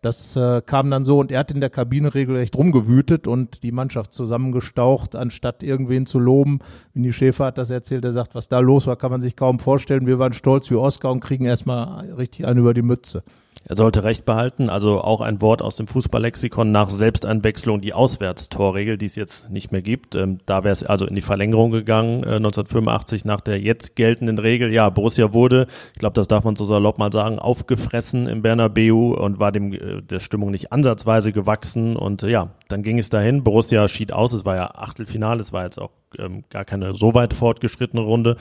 [0.00, 3.72] das äh, kam dann so und er hat in der Kabine regelrecht rumgewütet und die
[3.72, 6.60] Mannschaft zusammengestaucht, anstatt irgendwen zu loben.
[6.94, 9.58] Winnie Schäfer hat das erzählt, er sagt, was da los war, kann man sich kaum
[9.58, 10.06] vorstellen.
[10.06, 13.22] Wir waren stolz wie Oscar und kriegen erstmal richtig einen über die Mütze.
[13.68, 18.96] Er sollte Recht behalten, also auch ein Wort aus dem Fußballlexikon nach Selbsteinwechslung, die Auswärtstorregel,
[18.96, 20.14] die es jetzt nicht mehr gibt.
[20.14, 24.38] Ähm, da wäre es also in die Verlängerung gegangen, äh, 1985 nach der jetzt geltenden
[24.38, 24.72] Regel.
[24.72, 28.70] Ja, Borussia wurde, ich glaube, das darf man so salopp mal sagen, aufgefressen im Berner
[28.70, 31.94] BU und war dem äh, der Stimmung nicht ansatzweise gewachsen.
[31.96, 33.42] Und äh, ja, dann ging es dahin.
[33.44, 37.14] Borussia schied aus, es war ja Achtelfinale, es war jetzt auch ähm, gar keine so
[37.14, 38.36] weit fortgeschrittene Runde.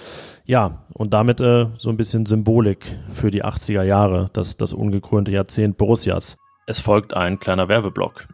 [0.45, 5.31] Ja, und damit äh, so ein bisschen Symbolik für die 80er Jahre, das, das ungekrönte
[5.31, 6.37] Jahrzehnt Borussias.
[6.67, 8.27] Es folgt ein kleiner Werbeblock.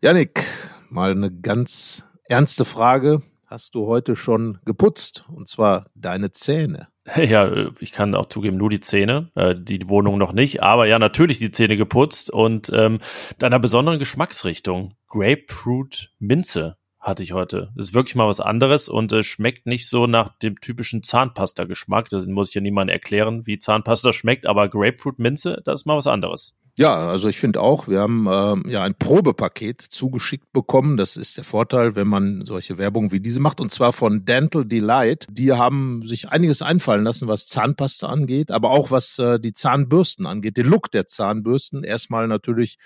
[0.00, 0.44] Janik,
[0.88, 3.22] mal eine ganz ernste Frage.
[3.46, 5.24] Hast du heute schon geputzt?
[5.28, 6.88] Und zwar deine Zähne.
[7.16, 10.98] Ja, ich kann auch zugeben, nur die Zähne, äh, die Wohnung noch nicht, aber ja,
[10.98, 13.00] natürlich die Zähne geputzt und ähm,
[13.42, 14.94] einer besonderen Geschmacksrichtung.
[15.08, 17.72] Grapefruit Minze hatte ich heute.
[17.76, 22.10] Das ist wirklich mal was anderes und äh, schmeckt nicht so nach dem typischen Zahnpasta-Geschmack.
[22.10, 26.06] Das muss ich ja niemandem erklären, wie Zahnpasta schmeckt, aber Grapefruit-Minze, das ist mal was
[26.06, 26.54] anderes.
[26.78, 30.96] Ja, also ich finde auch, wir haben äh, ja ein Probepaket zugeschickt bekommen.
[30.96, 33.60] Das ist der Vorteil, wenn man solche Werbung wie diese macht.
[33.60, 35.26] Und zwar von Dental Delight.
[35.30, 40.26] Die haben sich einiges einfallen lassen, was Zahnpasta angeht, aber auch was äh, die Zahnbürsten
[40.26, 41.84] angeht, den Look der Zahnbürsten.
[41.84, 42.78] Erstmal natürlich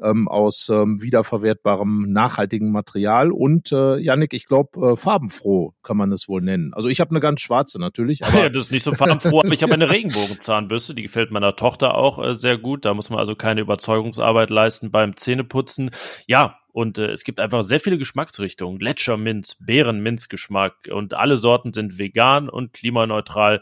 [0.00, 3.30] ähm, aus ähm, wiederverwertbarem, nachhaltigem Material.
[3.30, 6.72] Und äh, Yannick, ich glaube, äh, farbenfroh kann man es wohl nennen.
[6.74, 8.24] Also ich habe eine ganz schwarze natürlich.
[8.32, 11.56] Aber ja, das ist nicht so farbenfroh, aber ich habe eine Regenbogenzahnbürste, die gefällt meiner
[11.56, 12.84] Tochter auch äh, sehr gut.
[12.84, 15.90] Da muss man also also keine Überzeugungsarbeit leisten beim Zähneputzen.
[16.26, 18.78] Ja, und äh, es gibt einfach sehr viele Geschmacksrichtungen.
[18.78, 23.60] Gletscherminz, Bärenminzgeschmack und alle Sorten sind vegan und klimaneutral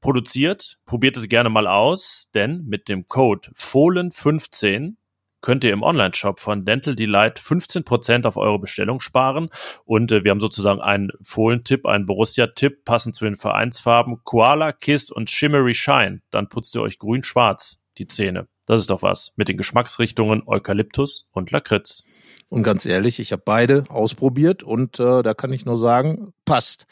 [0.00, 0.78] produziert.
[0.84, 4.94] Probiert es gerne mal aus, denn mit dem Code Fohlen15
[5.40, 9.48] könnt ihr im Online-Shop von Dental Delight 15% auf eure Bestellung sparen.
[9.84, 15.10] Und äh, wir haben sozusagen einen Fohlen-Tipp, einen Borussia-Tipp, passend zu den Vereinsfarben Koala, Kiss
[15.10, 16.20] und Shimmery Shine.
[16.30, 18.48] Dann putzt ihr euch grün-schwarz die Zähne.
[18.68, 19.32] Das ist doch was.
[19.36, 22.04] Mit den Geschmacksrichtungen Eukalyptus und Lakritz.
[22.50, 26.86] Und ganz ehrlich, ich habe beide ausprobiert und äh, da kann ich nur sagen, passt.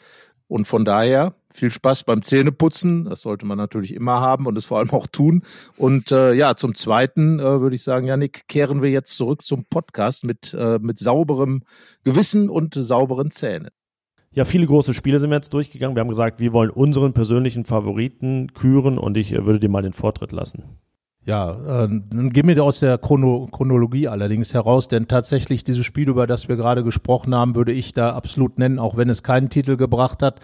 [0.47, 3.03] Und von daher viel Spaß beim Zähneputzen.
[3.05, 5.43] Das sollte man natürlich immer haben und es vor allem auch tun.
[5.75, 9.65] Und äh, ja, zum Zweiten äh, würde ich sagen, Janik, kehren wir jetzt zurück zum
[9.65, 11.61] Podcast mit, äh, mit sauberem
[12.03, 13.69] Gewissen und sauberen Zähnen.
[14.31, 15.95] Ja, viele große Spiele sind wir jetzt durchgegangen.
[15.95, 19.83] Wir haben gesagt, wir wollen unseren persönlichen Favoriten küren und ich äh, würde dir mal
[19.83, 20.79] den Vortritt lassen.
[21.27, 26.07] Ja, äh, dann gehen wir aus der Chrono Chronologie allerdings heraus, denn tatsächlich dieses Spiel,
[26.07, 29.49] über das wir gerade gesprochen haben, würde ich da absolut nennen, auch wenn es keinen
[29.49, 30.39] Titel gebracht hat.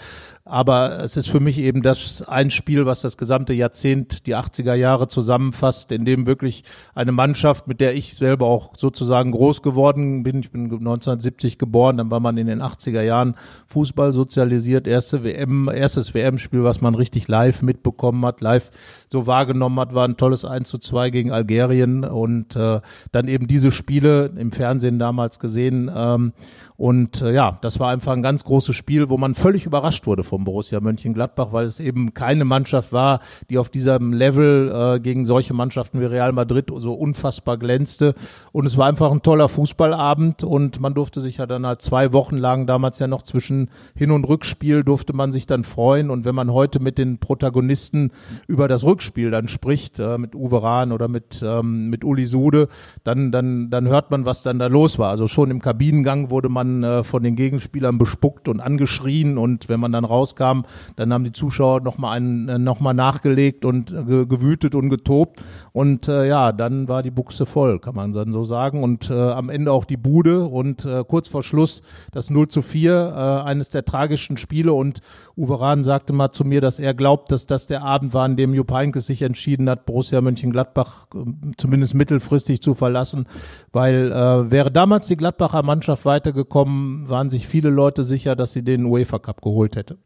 [0.45, 4.73] Aber es ist für mich eben das ein Spiel, was das gesamte Jahrzehnt, die 80er
[4.73, 10.23] Jahre zusammenfasst, in dem wirklich eine Mannschaft, mit der ich selber auch sozusagen groß geworden
[10.23, 13.35] bin, ich bin 1970 geboren, dann war man in den 80er Jahren
[13.67, 18.69] Fußball sozialisiert, erste WM, erstes WM-Spiel, was man richtig live mitbekommen hat, live
[19.07, 22.81] so wahrgenommen hat, war ein tolles 1 zu 2 gegen Algerien und äh,
[23.13, 25.89] dann eben diese Spiele im Fernsehen damals gesehen.
[25.95, 26.33] Ähm,
[26.75, 30.23] und äh, ja, das war einfach ein ganz großes Spiel, wo man völlig überrascht wurde
[30.33, 33.19] vom Borussia Mönchengladbach, weil es eben keine Mannschaft war,
[33.51, 38.15] die auf diesem Level äh, gegen solche Mannschaften wie Real Madrid so unfassbar glänzte.
[38.51, 42.13] Und es war einfach ein toller Fußballabend und man durfte sich ja dann halt zwei
[42.13, 46.09] Wochen lang, damals ja noch zwischen Hin- und Rückspiel, durfte man sich dann freuen.
[46.09, 48.09] Und wenn man heute mit den Protagonisten
[48.47, 52.69] über das Rückspiel dann spricht, äh, mit Uwe Rahn oder mit, ähm, mit Uli Sude,
[53.03, 55.11] dann, dann, dann hört man, was dann da los war.
[55.11, 59.79] Also schon im Kabinengang wurde man äh, von den Gegenspielern bespuckt und angeschrien und wenn
[59.79, 60.61] man dann rauskam,
[60.95, 65.41] dann haben die Zuschauer nochmal äh, noch mal nachgelegt und äh, gewütet und getobt.
[65.71, 68.83] Und äh, ja, dann war die Buchse voll, kann man dann so sagen.
[68.83, 71.81] Und äh, am Ende auch die Bude und äh, kurz vor Schluss
[72.11, 74.73] das 0 zu 4, äh, eines der tragischen Spiele.
[74.73, 75.01] Und
[75.35, 78.37] Uwe Rahn sagte mal zu mir, dass er glaubt, dass das der Abend war, an
[78.37, 83.27] dem Jupp Heynckes sich entschieden hat, Borussia Mönchengladbach äh, zumindest mittelfristig zu verlassen,
[83.71, 88.63] weil äh, wäre damals die Gladbacher Mannschaft weitergekommen, waren sich viele Leute sicher, dass sie
[88.63, 89.97] den UEFA Cup geholt hätte.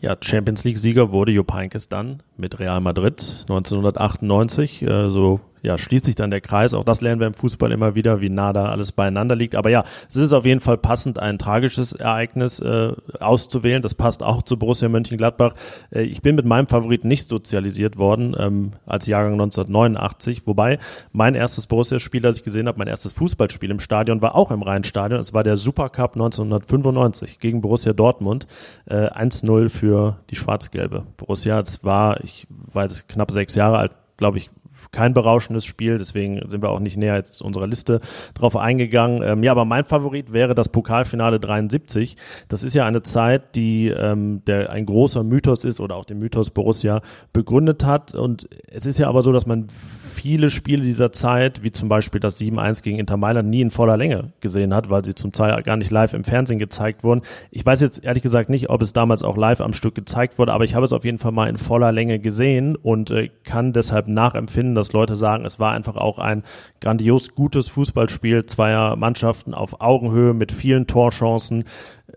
[0.00, 3.44] Ja, Champions League Sieger wurde Jupp Heynckes dann mit Real Madrid.
[3.48, 6.74] 1998, äh, so ja, schließt sich dann der Kreis.
[6.74, 9.56] Auch das lernen wir im Fußball immer wieder, wie nah da alles beieinander liegt.
[9.56, 13.82] Aber ja, es ist auf jeden Fall passend, ein tragisches Ereignis äh, auszuwählen.
[13.82, 15.54] Das passt auch zu Borussia Mönchengladbach.
[15.90, 20.46] Äh, ich bin mit meinem Favoriten nicht sozialisiert worden ähm, als Jahrgang 1989.
[20.46, 20.78] Wobei
[21.12, 24.62] mein erstes Borussia-Spiel, das ich gesehen habe, mein erstes Fußballspiel im Stadion war auch im
[24.62, 25.18] Rheinstadion.
[25.18, 28.46] Es war der Supercup 1995 gegen Borussia Dortmund.
[28.86, 31.02] Äh, 1-0 für die Schwarz-Gelbe.
[31.16, 34.48] Borussia, es war, ich war jetzt knapp sechs Jahre alt, glaube ich,
[34.92, 38.00] kein berauschendes Spiel, deswegen sind wir auch nicht näher als unserer Liste
[38.34, 39.22] drauf eingegangen.
[39.22, 42.16] Ähm, ja, aber mein Favorit wäre das Pokalfinale 73.
[42.48, 46.18] Das ist ja eine Zeit, die ähm, der ein großer Mythos ist oder auch den
[46.18, 47.00] Mythos Borussia
[47.32, 48.14] begründet hat.
[48.14, 49.68] Und es ist ja aber so, dass man
[50.16, 53.96] viele Spiele dieser Zeit, wie zum Beispiel das 7-1 gegen Inter Mailand, nie in voller
[53.96, 57.22] Länge gesehen hat, weil sie zum Teil gar nicht live im Fernsehen gezeigt wurden.
[57.50, 60.52] Ich weiß jetzt ehrlich gesagt nicht, ob es damals auch live am Stück gezeigt wurde,
[60.52, 63.72] aber ich habe es auf jeden Fall mal in voller Länge gesehen und äh, kann
[63.72, 66.42] deshalb nachempfinden, dass Leute sagen, es war einfach auch ein
[66.80, 71.64] grandios gutes Fußballspiel zweier Mannschaften auf Augenhöhe mit vielen Torchancen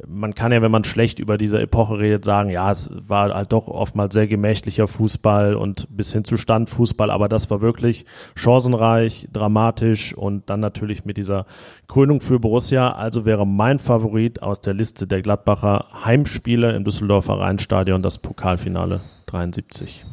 [0.07, 3.51] man kann ja, wenn man schlecht über diese Epoche redet, sagen, ja, es war halt
[3.51, 8.05] doch oftmals sehr gemächlicher Fußball und bis hin zu Standfußball, aber das war wirklich
[8.35, 11.45] chancenreich, dramatisch und dann natürlich mit dieser
[11.87, 12.91] Krönung für Borussia.
[12.91, 19.01] Also wäre mein Favorit aus der Liste der Gladbacher Heimspiele im Düsseldorfer Rheinstadion das Pokalfinale
[19.25, 20.05] 73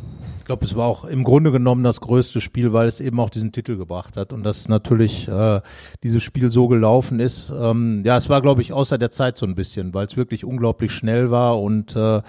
[0.47, 3.53] glaube, es war auch im Grunde genommen das größte Spiel, weil es eben auch diesen
[3.53, 5.61] Titel gebracht hat und dass natürlich äh,
[6.03, 7.51] dieses Spiel so gelaufen ist.
[7.51, 10.45] Ähm, ja, es war, glaube ich, außer der Zeit so ein bisschen, weil es wirklich
[10.45, 12.23] unglaublich schnell war und äh,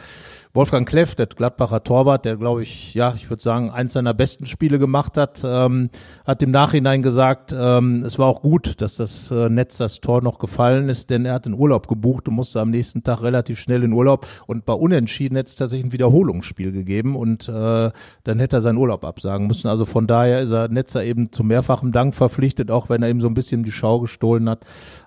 [0.58, 4.48] Wolfgang Kleff, der Gladbacher Torwart, der glaube ich, ja, ich würde sagen, eins seiner besten
[4.48, 5.92] Spiele gemacht hat, ähm,
[6.26, 10.24] hat im Nachhinein gesagt, ähm, es war auch gut, dass das äh, Netz das Tor
[10.24, 13.60] noch gefallen ist, denn er hat den Urlaub gebucht und musste am nächsten Tag relativ
[13.60, 17.92] schnell in Urlaub und bei Unentschieden hätte es tatsächlich ein Wiederholungsspiel gegeben und äh,
[18.24, 19.68] dann hätte er seinen Urlaub absagen müssen.
[19.68, 23.22] Also von daher ist er Netzer eben zu mehrfachem Dank verpflichtet, auch wenn er ihm
[23.22, 24.62] so ein bisschen die Schau gestohlen hat.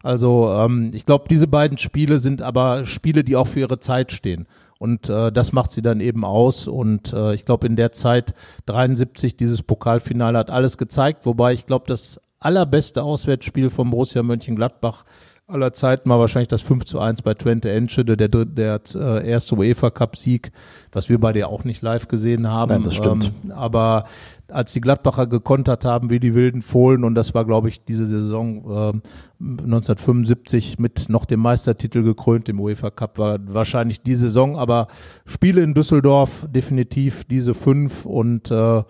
[0.04, 4.12] Also ähm, ich glaube, diese beiden Spiele sind aber Spiele, die auch für ihre Zeit
[4.12, 4.46] stehen.
[4.80, 6.66] Und äh, das macht sie dann eben aus.
[6.66, 11.26] Und äh, ich glaube, in der Zeit 73, dieses Pokalfinale hat alles gezeigt.
[11.26, 15.04] Wobei ich glaube, das allerbeste Auswärtsspiel vom Borussia Mönchengladbach
[15.50, 19.56] aller Zeiten war wahrscheinlich das 5 zu 1 bei Twente Enschede, der, der äh, erste
[19.56, 20.52] UEFA Cup Sieg,
[20.92, 22.70] was wir beide ja auch nicht live gesehen haben.
[22.72, 23.32] Nein, das stimmt.
[23.44, 24.04] Ähm, aber
[24.48, 28.06] als die Gladbacher gekontert haben wie die wilden Fohlen und das war, glaube ich, diese
[28.06, 29.00] Saison äh,
[29.40, 34.88] 1975 mit noch dem Meistertitel gekrönt im UEFA Cup, war wahrscheinlich die Saison, aber
[35.24, 38.82] Spiele in Düsseldorf definitiv diese fünf und äh,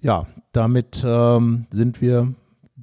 [0.00, 2.34] ja, damit ähm, sind wir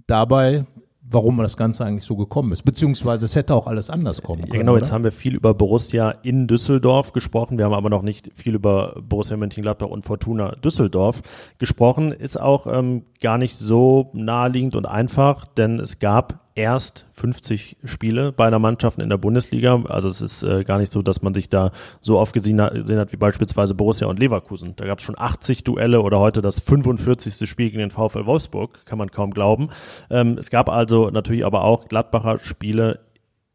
[0.08, 0.66] dabei
[1.12, 2.64] warum das Ganze eigentlich so gekommen ist.
[2.64, 4.54] Beziehungsweise es hätte auch alles anders kommen können.
[4.54, 4.82] Ja, genau, oder?
[4.82, 7.58] jetzt haben wir viel über Borussia in Düsseldorf gesprochen.
[7.58, 11.22] Wir haben aber noch nicht viel über Borussia Mönchengladbach und Fortuna Düsseldorf
[11.58, 12.12] gesprochen.
[12.12, 18.34] Ist auch ähm, gar nicht so naheliegend und einfach, denn es gab erst 50 Spiele
[18.34, 19.82] beider Mannschaften in der Bundesliga.
[19.88, 22.74] Also es ist äh, gar nicht so, dass man sich da so oft gesehen hat,
[22.74, 24.74] gesehen hat wie beispielsweise Borussia und Leverkusen.
[24.76, 27.50] Da gab es schon 80 Duelle oder heute das 45.
[27.50, 29.70] Spiel gegen den VfL Wolfsburg, kann man kaum glauben.
[30.10, 33.00] Ähm, es gab also natürlich aber auch Gladbacher Spiele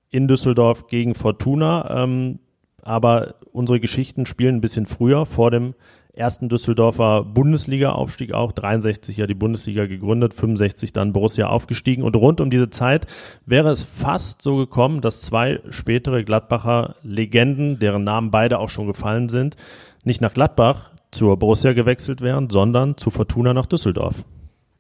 [0.09, 2.05] in Düsseldorf gegen Fortuna.
[2.05, 2.39] Ähm,
[2.83, 5.75] aber unsere Geschichten spielen ein bisschen früher, vor dem
[6.17, 12.41] ersten Düsseldorfer Bundesliga-Aufstieg auch, 63 ja die Bundesliga gegründet, 65 dann Borussia aufgestiegen und rund
[12.41, 13.07] um diese Zeit
[13.47, 18.87] wäre es fast so gekommen, dass zwei spätere Gladbacher Legenden, deren Namen beide auch schon
[18.87, 19.57] gefallen sind,
[20.05, 24.25] nicht nach Gladbach zur Borussia gewechselt wären, sondern zu Fortuna nach Düsseldorf.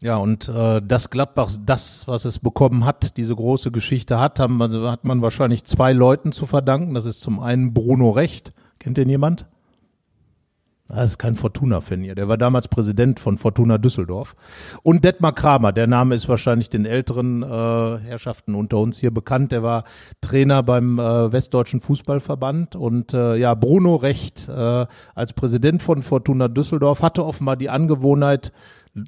[0.03, 4.61] Ja, und äh, das Gladbach, das, was es bekommen hat, diese große Geschichte hat, haben,
[4.61, 6.95] hat man wahrscheinlich zwei Leuten zu verdanken.
[6.95, 8.53] Das ist zum einen Bruno Recht.
[8.79, 9.47] Kennt den jemand?
[10.87, 12.15] Das ist kein Fortuna-Fan hier.
[12.15, 14.37] Der war damals Präsident von Fortuna Düsseldorf.
[14.83, 19.51] Und Detmar Kramer, der Name ist wahrscheinlich den älteren äh, Herrschaften unter uns hier bekannt.
[19.51, 19.85] Der war
[20.21, 22.77] Trainer beim äh, Westdeutschen Fußballverband.
[22.77, 28.53] Und äh, ja, Bruno Recht äh, als Präsident von Fortuna Düsseldorf hatte offenbar die Angewohnheit,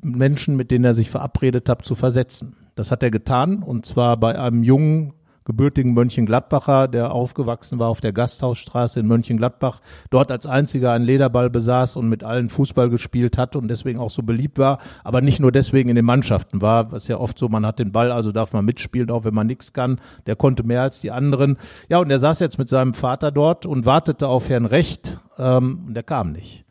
[0.02, 2.56] Menschen, mit denen er sich verabredet hat, zu versetzen.
[2.74, 3.62] Das hat er getan.
[3.62, 5.12] Und zwar bei einem jungen
[5.46, 9.80] gebürtigen Mönchengladbacher, der aufgewachsen war auf der Gasthausstraße in Mönchengladbach,
[10.10, 14.10] dort als einziger einen Lederball besaß und mit allen Fußball gespielt hat und deswegen auch
[14.10, 17.48] so beliebt war, aber nicht nur deswegen in den Mannschaften war, was ja oft so,
[17.48, 20.00] man hat den Ball, also darf man mitspielen, auch wenn man nichts kann.
[20.26, 21.56] Der konnte mehr als die anderen.
[21.88, 25.84] Ja, und er saß jetzt mit seinem Vater dort und wartete auf Herrn Recht, ähm,
[25.86, 26.65] und der kam nicht.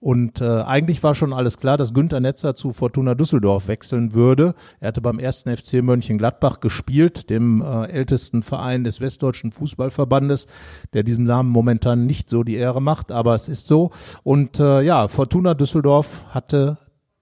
[0.00, 4.54] Und äh, eigentlich war schon alles klar, dass Günter Netzer zu Fortuna Düsseldorf wechseln würde.
[4.78, 10.46] Er hatte beim ersten FC Mönchengladbach gespielt, dem äh, ältesten Verein des Westdeutschen Fußballverbandes,
[10.92, 13.90] der diesem Namen momentan nicht so die Ehre macht, aber es ist so.
[14.22, 16.78] Und äh, ja, Fortuna Düsseldorf hatte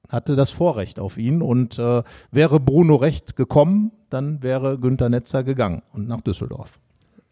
[0.08, 5.42] hatte das Vorrecht auf ihn und äh, wäre Bruno Recht gekommen, dann wäre Günter Netzer
[5.42, 6.78] gegangen und nach Düsseldorf.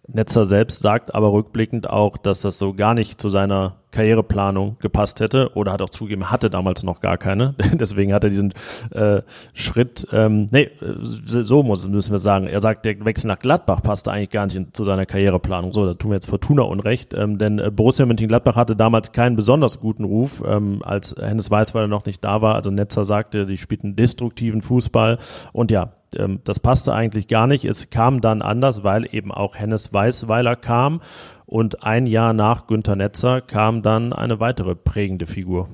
[0.07, 5.21] Netzer selbst sagt aber rückblickend auch, dass das so gar nicht zu seiner Karriereplanung gepasst
[5.21, 7.55] hätte oder hat auch zugegeben, hatte damals noch gar keine.
[7.75, 8.53] Deswegen hat er diesen
[8.91, 9.23] äh,
[9.55, 12.49] Schritt, ähm, nee, so muss, müssen wir sagen.
[12.49, 15.73] Er sagt, der Wechsel nach Gladbach passte eigentlich gar nicht in, zu seiner Karriereplanung.
[15.73, 19.37] So, da tun wir jetzt Fortuna Unrecht, ähm, denn äh, Borussia Mönchengladbach hatte damals keinen
[19.37, 22.57] besonders guten Ruf, ähm, als Hennes Weißweiler noch nicht da war.
[22.57, 25.19] Also Netzer sagte, die spielten destruktiven Fußball
[25.53, 27.65] und ja, ähm, das passte eigentlich gar nicht.
[27.65, 31.01] Es kam dann anders, weil eben auch Hennes Weißweiler kam
[31.47, 35.69] und ein Jahr nach Günter Netzer kam dann eine weitere prägende Figur.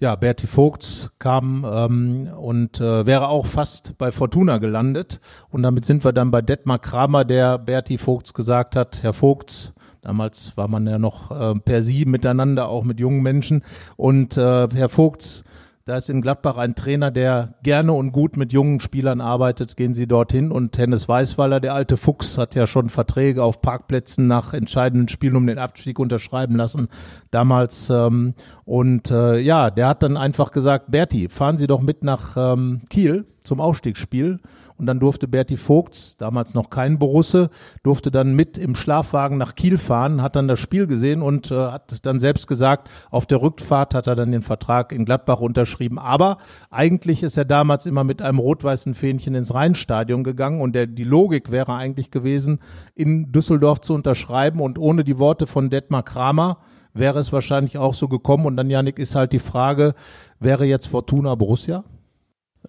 [0.00, 5.20] Ja, Berti Vogts kam ähm, und äh, wäre auch fast bei Fortuna gelandet.
[5.50, 9.74] Und damit sind wir dann bei Detmar Kramer, der Berti Vogts gesagt hat, Herr Vogts,
[10.00, 13.62] damals war man ja noch äh, per Sie miteinander, auch mit jungen Menschen.
[13.98, 15.44] Und äh, Herr Vogts
[15.90, 19.76] da ist in Gladbach ein Trainer, der gerne und gut mit jungen Spielern arbeitet.
[19.76, 20.52] Gehen Sie dorthin.
[20.52, 25.34] Und Hennes Weißweiler, der alte Fuchs, hat ja schon Verträge auf Parkplätzen nach entscheidenden Spielen
[25.34, 26.86] um den Abstieg unterschreiben lassen
[27.32, 27.90] damals.
[27.90, 32.36] Ähm, und äh, ja, der hat dann einfach gesagt, Berti, fahren Sie doch mit nach
[32.36, 34.38] ähm, Kiel zum Aufstiegsspiel
[34.76, 37.50] und dann durfte Berti Vogts, damals noch kein Borusse,
[37.82, 41.56] durfte dann mit im Schlafwagen nach Kiel fahren, hat dann das Spiel gesehen und äh,
[41.56, 45.98] hat dann selbst gesagt, auf der Rückfahrt hat er dann den Vertrag in Gladbach unterschrieben.
[45.98, 46.38] Aber
[46.70, 51.02] eigentlich ist er damals immer mit einem rot-weißen Fähnchen ins Rheinstadion gegangen und der, die
[51.02, 52.60] Logik wäre eigentlich gewesen,
[52.94, 56.58] in Düsseldorf zu unterschreiben und ohne die Worte von Detmar Kramer
[56.94, 58.46] wäre es wahrscheinlich auch so gekommen.
[58.46, 59.94] Und dann, Janik, ist halt die Frage,
[60.38, 61.82] wäre jetzt Fortuna Borussia?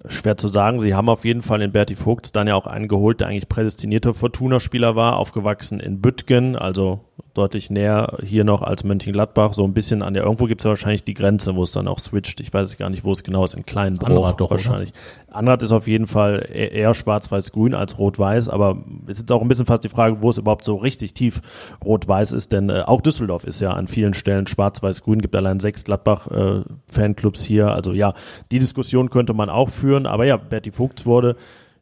[0.08, 0.80] Schwer zu sagen.
[0.80, 3.50] Sie haben auf jeden Fall in Berti Vogt dann ja auch einen geholt, der eigentlich
[3.50, 7.02] prädestinierter Fortuna-Spieler war, aufgewachsen in Büttgen, also
[7.34, 10.70] deutlich näher hier noch als Mönchengladbach, so ein bisschen an der, irgendwo gibt es ja
[10.70, 12.42] wahrscheinlich die Grenze, wo es dann auch switcht.
[12.42, 14.92] Ich weiß gar nicht, wo es genau ist, in kleinen Anrad doch wahrscheinlich.
[15.30, 15.38] Oder?
[15.38, 19.48] Anrad ist auf jeden Fall e-, eher schwarz-weiß-grün als rot-weiß, aber es ist auch ein
[19.48, 21.42] bisschen fast die Frage, wo es überhaupt so richtig tief
[21.84, 25.86] rot-weiß ist, denn äh, auch Düsseldorf ist ja an vielen Stellen schwarz-weiß-grün, gibt allein sechs
[25.86, 28.14] Gladbach-Fanclubs äh, hier, also ja,
[28.52, 31.38] die Diskussion könnte man auch führen, aber ja, Berti Vogts wurde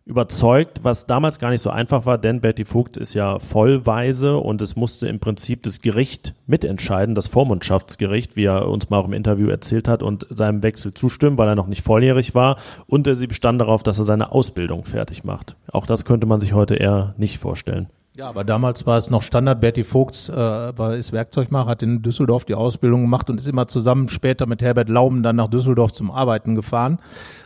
[0.09, 4.61] überzeugt, was damals gar nicht so einfach war, denn Berti Vogt ist ja vollweise und
[4.61, 9.13] es musste im Prinzip das Gericht mitentscheiden, das Vormundschaftsgericht, wie er uns mal auch im
[9.13, 13.27] Interview erzählt hat, und seinem Wechsel zustimmen, weil er noch nicht volljährig war und sie
[13.27, 15.55] bestand darauf, dass er seine Ausbildung fertig macht.
[15.71, 17.87] Auch das könnte man sich heute eher nicht vorstellen.
[18.19, 19.61] Ja, aber damals war es noch Standard.
[19.61, 23.69] Berti Vogts äh, war, ist Werkzeugmacher, hat in Düsseldorf die Ausbildung gemacht und ist immer
[23.69, 26.99] zusammen später mit Herbert Lauben dann nach Düsseldorf zum Arbeiten gefahren.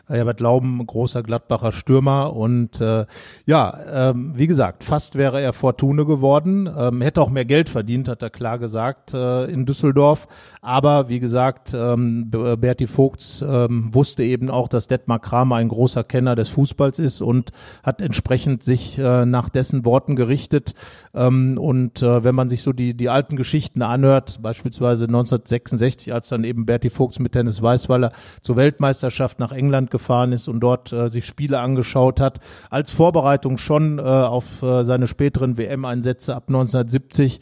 [0.07, 3.05] Herbert Lauben, großer Gladbacher Stürmer und äh,
[3.45, 8.09] ja, ähm, wie gesagt, fast wäre er Fortune geworden, ähm, hätte auch mehr Geld verdient,
[8.09, 10.27] hat er klar gesagt äh, in Düsseldorf.
[10.61, 16.03] Aber wie gesagt, ähm, Berti Vogts ähm, wusste eben auch, dass Detmar Kramer ein großer
[16.03, 17.51] Kenner des Fußballs ist und
[17.83, 20.73] hat entsprechend sich äh, nach dessen Worten gerichtet.
[21.13, 26.27] Ähm, und äh, wenn man sich so die die alten Geschichten anhört, beispielsweise 1966, als
[26.27, 28.11] dann eben Berti Vogts mit Dennis Weißweiler
[28.41, 33.57] zur Weltmeisterschaft nach England gefahren ist und dort äh, sich Spiele angeschaut hat, als Vorbereitung
[33.57, 37.39] schon äh, auf äh, seine späteren WM-Einsätze ab 1970,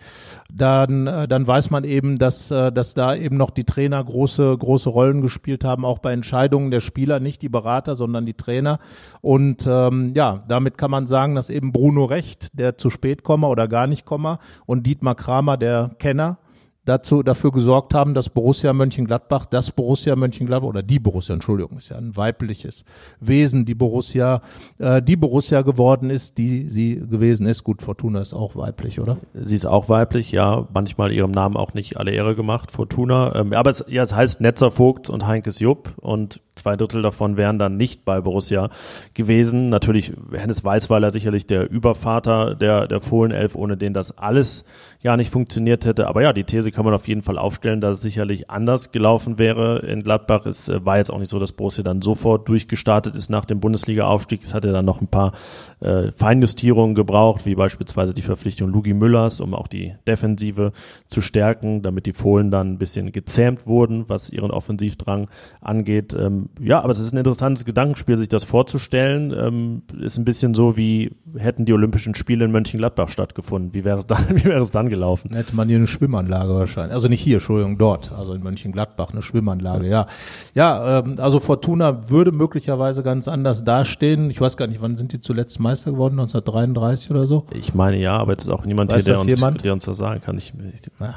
[0.53, 4.55] dann, äh, dann weiß man eben, dass, äh, dass da eben noch die Trainer große,
[4.55, 8.79] große Rollen gespielt haben, auch bei Entscheidungen der Spieler, nicht die Berater, sondern die Trainer.
[9.21, 13.47] Und ähm, ja, damit kann man sagen, dass eben Bruno Recht, der zu spät komme
[13.47, 16.37] oder gar nicht komme, und Dietmar Kramer, der Kenner,
[16.86, 21.89] dazu, dafür gesorgt haben, dass Borussia Mönchengladbach, das Borussia Mönchengladbach oder die Borussia, Entschuldigung, ist
[21.89, 22.86] ja ein weibliches
[23.19, 24.41] Wesen, die Borussia,
[24.79, 27.63] äh, die Borussia geworden ist, die sie gewesen ist.
[27.63, 29.17] Gut, Fortuna ist auch weiblich, oder?
[29.34, 33.36] Sie ist auch weiblich, ja, manchmal ihrem Namen auch nicht alle Ehre gemacht, Fortuna.
[33.36, 37.38] Ähm, aber es, ja, es heißt Netzer Vogt und Heinkes Jupp und zwei Drittel davon
[37.38, 38.69] wären dann nicht bei Borussia
[39.13, 39.69] gewesen.
[39.69, 44.65] Natürlich Hennes Weißweiler sicherlich der Übervater der, der Fohlenelf, ohne den das alles
[45.01, 46.07] ja nicht funktioniert hätte.
[46.07, 49.39] Aber ja, die These kann man auf jeden Fall aufstellen, dass es sicherlich anders gelaufen
[49.39, 50.45] wäre in Gladbach.
[50.45, 53.59] Es äh, war jetzt auch nicht so, dass Borussia dann sofort durchgestartet ist nach dem
[53.59, 54.43] Bundesliga-Aufstieg.
[54.43, 55.31] Es hatte dann noch ein paar
[55.79, 60.71] äh, Feinjustierungen gebraucht, wie beispielsweise die Verpflichtung Lugi Müllers, um auch die Defensive
[61.07, 65.29] zu stärken, damit die Fohlen dann ein bisschen gezähmt wurden, was ihren Offensivdrang
[65.61, 66.13] angeht.
[66.13, 69.33] Ähm, ja, aber es ist ein interessantes Gedankenspiel, sich das vorzustellen.
[69.35, 73.73] Ähm, ist ein bisschen so, wie hätten die Olympischen Spiele in Mönchengladbach stattgefunden.
[73.73, 75.29] Wie wäre es dann, wie wäre es dann gelaufen?
[75.29, 76.93] Dann hätte man hier eine Schwimmanlage wahrscheinlich.
[76.93, 80.05] Also nicht hier, Entschuldigung, dort, also in Mönchengladbach eine Schwimmanlage, ja.
[80.53, 84.29] Ja, ähm, also Fortuna würde möglicherweise ganz anders dastehen.
[84.29, 86.19] Ich weiß gar nicht, wann sind die zuletzt Meister geworden?
[86.19, 87.47] 1933 oder so?
[87.53, 89.65] Ich meine ja, aber jetzt ist auch niemand Weiß hier, der uns, jemand?
[89.65, 90.37] der uns das sagen kann.
[90.37, 91.15] Ich, ich, Ja.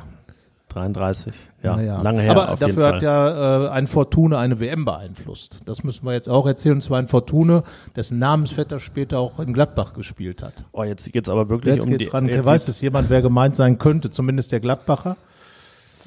[0.74, 2.02] 33, ja, Naja.
[2.02, 5.60] lange her Aber dafür hat ja äh, ein Fortune eine WM beeinflusst.
[5.66, 6.74] Das müssen wir jetzt auch erzählen.
[6.76, 7.62] Und zwar ein Fortune,
[7.96, 10.52] dessen Namensvetter später auch in Gladbach gespielt hat.
[10.72, 12.28] oh, jetzt geht's aber wirklich Jetzt um geht's die, ran.
[12.28, 14.10] jetzt Weiß es jemand, wer gemeint sein könnte?
[14.10, 15.16] Zumindest der Gladbacher.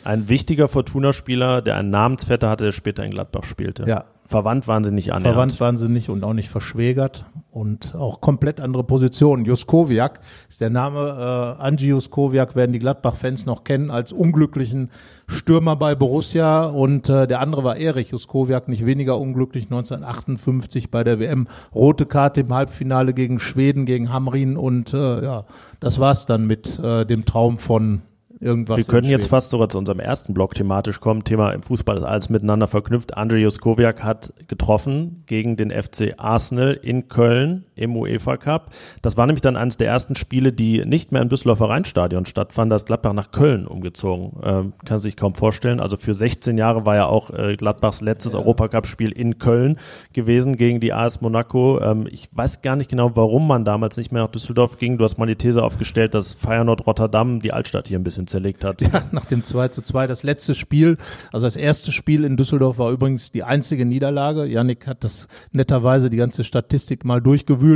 [0.03, 3.86] Ein wichtiger Fortuna-Spieler, der einen Namensvetter hatte, der später in Gladbach spielte.
[3.88, 4.05] Ja.
[4.28, 5.36] Verwandt waren sie nicht annähernd.
[5.36, 9.45] Verwandt waren sie nicht und auch nicht verschwägert und auch komplett andere Positionen.
[9.45, 10.19] Juskowiak
[10.49, 14.91] ist der Name, äh, Angie Juskowiak werden die Gladbach-Fans noch kennen als unglücklichen
[15.28, 21.05] Stürmer bei Borussia und äh, der andere war Erich Juskowiak, nicht weniger unglücklich, 1958 bei
[21.05, 21.47] der WM.
[21.73, 25.45] Rote Karte im Halbfinale gegen Schweden, gegen Hamrin und äh, ja,
[25.80, 28.01] das war's dann mit äh, dem Traum von
[28.40, 28.78] irgendwas.
[28.78, 31.24] Wir können jetzt fast sogar zu unserem ersten Block thematisch kommen.
[31.24, 33.16] Thema im Fußball ist alles miteinander verknüpft.
[33.16, 38.71] Andrzej Juskowiak hat getroffen gegen den FC Arsenal in Köln im UEFA Cup.
[39.01, 42.71] Das war nämlich dann eines der ersten Spiele, die nicht mehr im Düsseldorfer Rheinstadion stattfanden.
[42.71, 44.39] Da ist Gladbach nach Köln umgezogen.
[44.43, 45.80] Ähm, kann sich kaum vorstellen.
[45.80, 49.78] Also für 16 Jahre war ja auch äh, Gladbachs letztes Europacup-Spiel in Köln
[50.13, 51.80] gewesen gegen die AS Monaco.
[51.82, 54.97] Ähm, ich weiß gar nicht genau, warum man damals nicht mehr nach Düsseldorf ging.
[54.97, 58.63] Du hast mal die These aufgestellt, dass Feyenoord Rotterdam die Altstadt hier ein bisschen zerlegt
[58.63, 58.82] hat.
[58.82, 60.07] Ja, nach dem 2 zu 2.
[60.07, 60.97] Das letzte Spiel,
[61.32, 64.45] also das erste Spiel in Düsseldorf war übrigens die einzige Niederlage.
[64.45, 67.66] Yannick hat das netterweise die ganze Statistik mal durchgewühlt.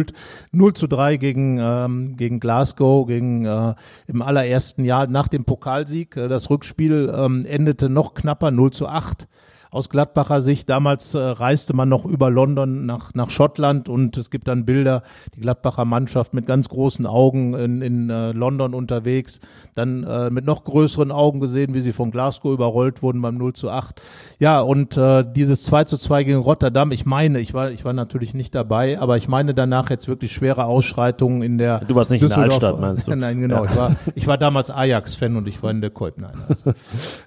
[0.51, 3.75] 0 zu 3 gegen, ähm, gegen Glasgow, gegen äh,
[4.07, 6.17] im allerersten Jahr nach dem Pokalsieg.
[6.17, 9.27] Äh, Das Rückspiel ähm, endete noch knapper, 0 zu 8
[9.71, 10.69] aus Gladbacher Sicht.
[10.69, 15.03] Damals äh, reiste man noch über London nach, nach Schottland und es gibt dann Bilder,
[15.35, 19.39] die Gladbacher Mannschaft mit ganz großen Augen in, in äh, London unterwegs,
[19.73, 23.53] dann äh, mit noch größeren Augen gesehen, wie sie von Glasgow überrollt wurden beim 0
[23.53, 24.01] zu 8.
[24.39, 27.93] Ja, und äh, dieses 2 zu 2 gegen Rotterdam, ich meine, ich war, ich war
[27.93, 32.11] natürlich nicht dabei, aber ich meine danach jetzt wirklich schwere Ausschreitungen in der Du warst
[32.11, 33.15] nicht in der Altstadt, meinst du?
[33.15, 33.63] Nein, genau.
[33.63, 36.17] Ich, war, ich war damals Ajax-Fan und ich war in der Kolb.
[36.17, 36.73] Nein, also,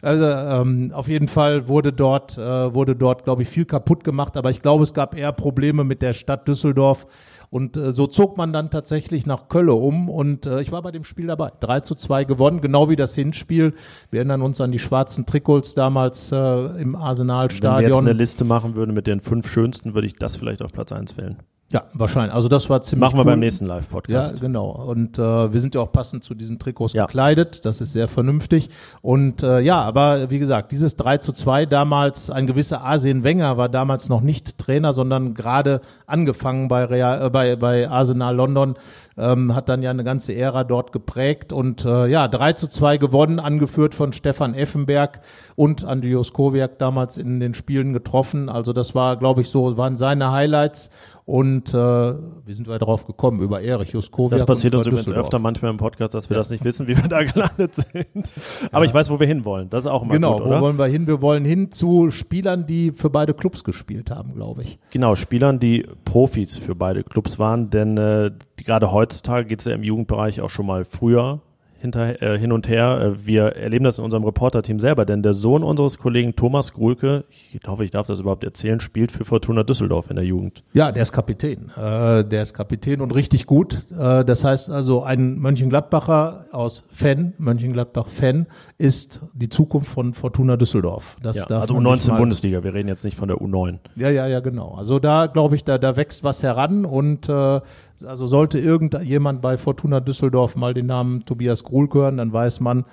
[0.03, 4.37] also ähm, auf jeden Fall wurde dort, äh, wurde dort, glaube ich, viel kaputt gemacht.
[4.37, 7.07] Aber ich glaube, es gab eher Probleme mit der Stadt Düsseldorf.
[7.51, 10.91] Und äh, so zog man dann tatsächlich nach Kölle um und äh, ich war bei
[10.91, 11.53] dem Spiel dabei.
[11.61, 13.75] 3 zu 2 gewonnen, genau wie das Hinspiel.
[14.11, 18.01] Wir erinnern uns an die schwarzen Trikots damals im Wenn wir jetzt Arsenalstadion.
[18.01, 21.17] eine Liste machen würden mit den fünf schönsten, würde ich das vielleicht auf Platz 1
[21.17, 21.37] wählen.
[21.75, 22.33] Ja, wahrscheinlich.
[22.33, 23.33] Also das war ziemlich Machen wir cool.
[23.33, 24.37] beim nächsten Live-Podcast.
[24.37, 24.71] Ja, genau.
[24.71, 27.07] Und äh, wir sind ja auch passend zu diesen Trikots Ja.
[27.07, 27.65] gekleidet.
[27.65, 28.71] Das ist sehr vernünftig.
[29.03, 33.57] Und äh, ja, aber wie gesagt, dieses 3 zu 2 damals, ein gewisser Arsene Wenger
[33.57, 38.77] war damals noch nicht Trainer, sondern gerade angefangen bei, Real, äh, bei, bei Arsenal London,
[39.17, 41.53] ähm, hat dann ja eine ganze Ära dort geprägt.
[41.53, 45.21] Und äh, ja, 3 zu 2 gewonnen, angeführt von Stefan Effenberg
[45.57, 48.49] und Andrzej Skowiak damals in den Spielen getroffen.
[48.49, 50.91] Also das war, glaube ich, so, waren seine Highlights.
[51.27, 52.15] Und äh,
[52.45, 53.41] wie sind wir darauf gekommen?
[53.41, 54.39] Über Erich Juskowiak.
[54.39, 57.09] Das passiert uns übrigens öfter manchmal im Podcast, dass wir das nicht wissen, wie wir
[57.09, 58.35] da gelandet sind.
[58.71, 59.71] Aber ich weiß, wo wir hinwollen.
[59.71, 60.61] Das ist auch immer Genau, gut, wo oder?
[60.61, 61.07] wollen wir hin?
[61.07, 64.79] Wir wollen hin zu Spielern, die für beide Clubs gespielt haben, glaube ich.
[64.91, 68.31] Genau, Spielern, die Profis für beide Clubs waren, denn äh,
[68.63, 71.41] gerade heutzutage geht es ja im Jugendbereich auch schon mal früher
[71.85, 73.15] hinter, äh, hin und her.
[73.15, 77.25] Äh, wir erleben das in unserem Reporterteam selber, denn der Sohn unseres Kollegen Thomas Grulke,
[77.31, 80.65] ich hoffe, ich darf das überhaupt erzählen, spielt für Fortuna Düsseldorf in der Jugend.
[80.73, 81.71] Ja, der ist Kapitän.
[81.77, 83.77] Äh, der ist Kapitän und richtig gut.
[83.97, 88.47] Äh, das heißt also, ein Mönchengladbacher aus Fan, Mönchengladbach-Fan,
[88.79, 91.17] ist die Zukunft von Fortuna Düsseldorf.
[91.23, 93.79] Das Ja, also man sich U19 mal- Bundesliga, wir reden jetzt nicht von der U9.
[93.97, 94.75] Ja, ja, ja, genau.
[94.75, 97.61] Also da glaube ich, da, da wächst was heran und äh,
[98.03, 102.85] also sollte irgendjemand bei Fortuna Düsseldorf mal den Namen Tobias Grulk hören, dann weiß man,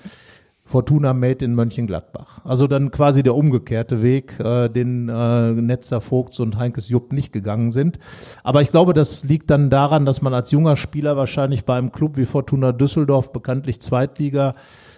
[0.72, 2.40] Fortuna Made in Mönchengladbach.
[2.46, 7.34] Also dann quasi der umgekehrte Weg, äh, den äh, Netzer Vogts und Heinkes Jupp nicht
[7.34, 8.00] gegangen sind.
[8.44, 11.92] Aber ich glaube, das liegt dann daran, dass man als junger Spieler wahrscheinlich bei einem
[11.92, 14.56] Club wie Fortuna Düsseldorf, bekanntlich Zweitliga,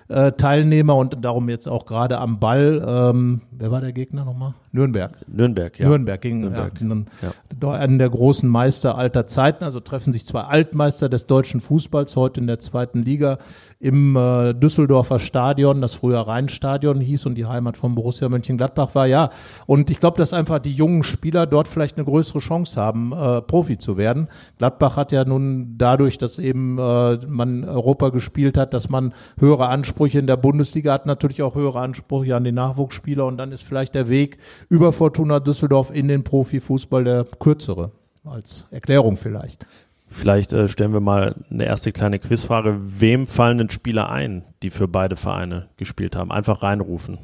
[0.10, 2.86] äh, Teilnehmer und darum jetzt auch gerade am Ball.
[2.86, 4.54] Ähm, wer war der Gegner nochmal?
[4.76, 5.12] Nürnberg.
[5.28, 5.88] Nürnberg, ja.
[5.88, 6.74] Nürnberg gegen Nürnberg.
[6.82, 7.34] Ja, Ja.
[7.60, 9.64] doch einen der großen Meister alter Zeiten.
[9.64, 13.38] Also treffen sich zwei Altmeister des deutschen Fußballs heute in der zweiten Liga
[13.80, 19.06] im äh, Düsseldorfer Stadion, das früher Rheinstadion hieß und die Heimat von Borussia Mönchengladbach war.
[19.06, 19.30] Ja,
[19.68, 23.42] und ich glaube, dass einfach die jungen Spieler dort vielleicht eine größere Chance haben, äh,
[23.42, 24.28] Profi zu werden.
[24.58, 29.68] Gladbach hat ja nun dadurch, dass eben äh, man Europa gespielt hat, dass man höhere
[29.68, 33.64] Ansprüche in der Bundesliga hat, natürlich auch höhere Ansprüche an die Nachwuchsspieler und dann ist
[33.64, 34.38] vielleicht der Weg
[34.70, 37.92] über Fortuna Düsseldorf in den Profifußball der kürzere.
[38.24, 39.66] Als Erklärung vielleicht.
[40.08, 42.80] Vielleicht äh, stellen wir mal eine erste kleine Quizfrage.
[42.80, 46.32] Wem fallen denn Spieler ein, die für beide Vereine gespielt haben?
[46.32, 47.18] Einfach reinrufen.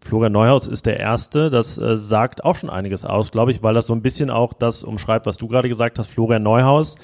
[0.00, 1.50] Florian Neuhaus ist der Erste.
[1.50, 4.52] Das äh, sagt auch schon einiges aus, glaube ich, weil das so ein bisschen auch
[4.52, 6.08] das umschreibt, was du gerade gesagt hast.
[6.08, 6.96] Florian Neuhaus,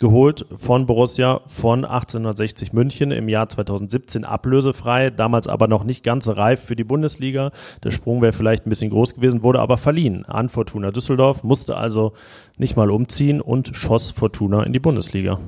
[0.00, 6.26] geholt von Borussia von 1860 München im Jahr 2017 ablösefrei, damals aber noch nicht ganz
[6.26, 7.52] reif für die Bundesliga.
[7.84, 11.76] Der Sprung wäre vielleicht ein bisschen groß gewesen, wurde aber verliehen an Fortuna Düsseldorf, musste
[11.76, 12.14] also
[12.56, 15.38] nicht mal umziehen und schoss Fortuna in die Bundesliga.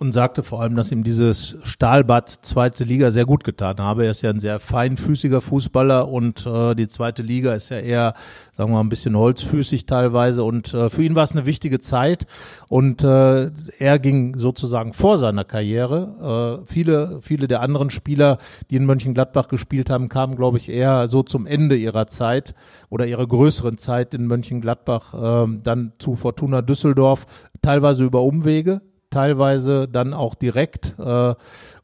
[0.00, 4.06] Und sagte vor allem, dass ihm dieses Stahlbad zweite Liga sehr gut getan habe.
[4.06, 8.14] Er ist ja ein sehr feinfüßiger Fußballer und äh, die zweite Liga ist ja eher,
[8.56, 10.42] sagen wir mal, ein bisschen holzfüßig teilweise.
[10.42, 12.26] Und äh, für ihn war es eine wichtige Zeit.
[12.70, 16.62] Und äh, er ging sozusagen vor seiner Karriere.
[16.64, 18.38] Äh, viele, viele der anderen Spieler,
[18.70, 22.54] die in Mönchengladbach gespielt haben, kamen, glaube ich, eher so zum Ende ihrer Zeit
[22.88, 27.26] oder ihrer größeren Zeit in Mönchengladbach äh, dann zu Fortuna Düsseldorf,
[27.60, 28.80] teilweise über Umwege
[29.10, 30.94] teilweise dann auch direkt.
[30.98, 31.34] Äh,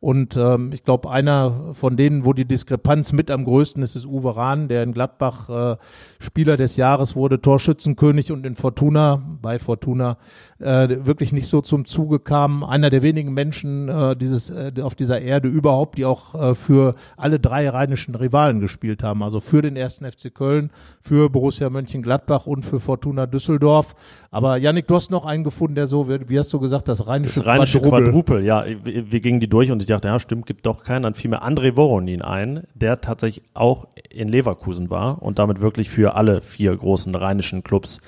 [0.00, 4.06] und ähm, ich glaube, einer von denen, wo die Diskrepanz mit am größten ist, ist
[4.06, 5.76] Uwe Rahn, der in Gladbach äh,
[6.18, 10.18] Spieler des Jahres wurde, Torschützenkönig und in Fortuna, bei Fortuna,
[10.58, 12.64] äh, wirklich nicht so zum Zuge kam.
[12.64, 16.94] Einer der wenigen Menschen äh, dieses, äh, auf dieser Erde überhaupt, die auch äh, für
[17.16, 19.22] alle drei rheinischen Rivalen gespielt haben.
[19.22, 20.70] Also für den ersten FC Köln,
[21.00, 23.94] für Borussia Mönchengladbach und für Fortuna Düsseldorf.
[24.30, 27.06] Aber Yannick, du hast noch einen gefunden, der so, wie wie hast du gesagt, das
[27.06, 28.04] rheinische, Das rheinische Quadrupel.
[28.04, 31.02] Quadrupel, ja, wir, gingen die durch und ich dachte, ja, stimmt, gibt doch keinen.
[31.02, 35.90] Dann fiel mir André Voronin ein, der tatsächlich auch in Leverkusen war und damit wirklich
[35.90, 38.00] für alle vier großen rheinischen Clubs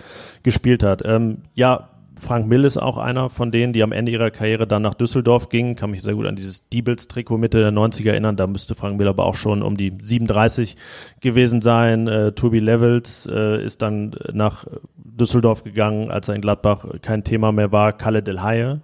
[0.43, 1.03] gespielt hat.
[1.05, 4.83] Ähm, ja, Frank Mill ist auch einer von denen, die am Ende ihrer Karriere dann
[4.83, 5.77] nach Düsseldorf gingen.
[5.77, 8.37] Kann mich sehr gut an dieses Diebels-Trikot Mitte der 90er erinnern.
[8.37, 10.77] Da müsste Frank Mill aber auch schon um die 37
[11.21, 12.09] gewesen sein.
[12.09, 14.67] Äh, Tobi Levels äh, ist dann nach
[14.97, 17.93] Düsseldorf gegangen, als er in Gladbach kein Thema mehr war.
[17.93, 18.81] Kalle Del Haye,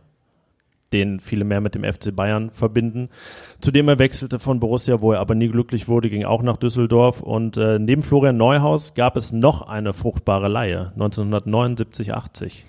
[0.95, 3.11] den viele mehr mit dem FC Bayern verbinden.
[3.61, 7.21] Zudem er wechselte von Borussia, wo er aber nie glücklich wurde, ging auch nach Düsseldorf.
[7.21, 12.63] Und äh, neben Florian Neuhaus gab es noch eine fruchtbare Leihe, 1979-80.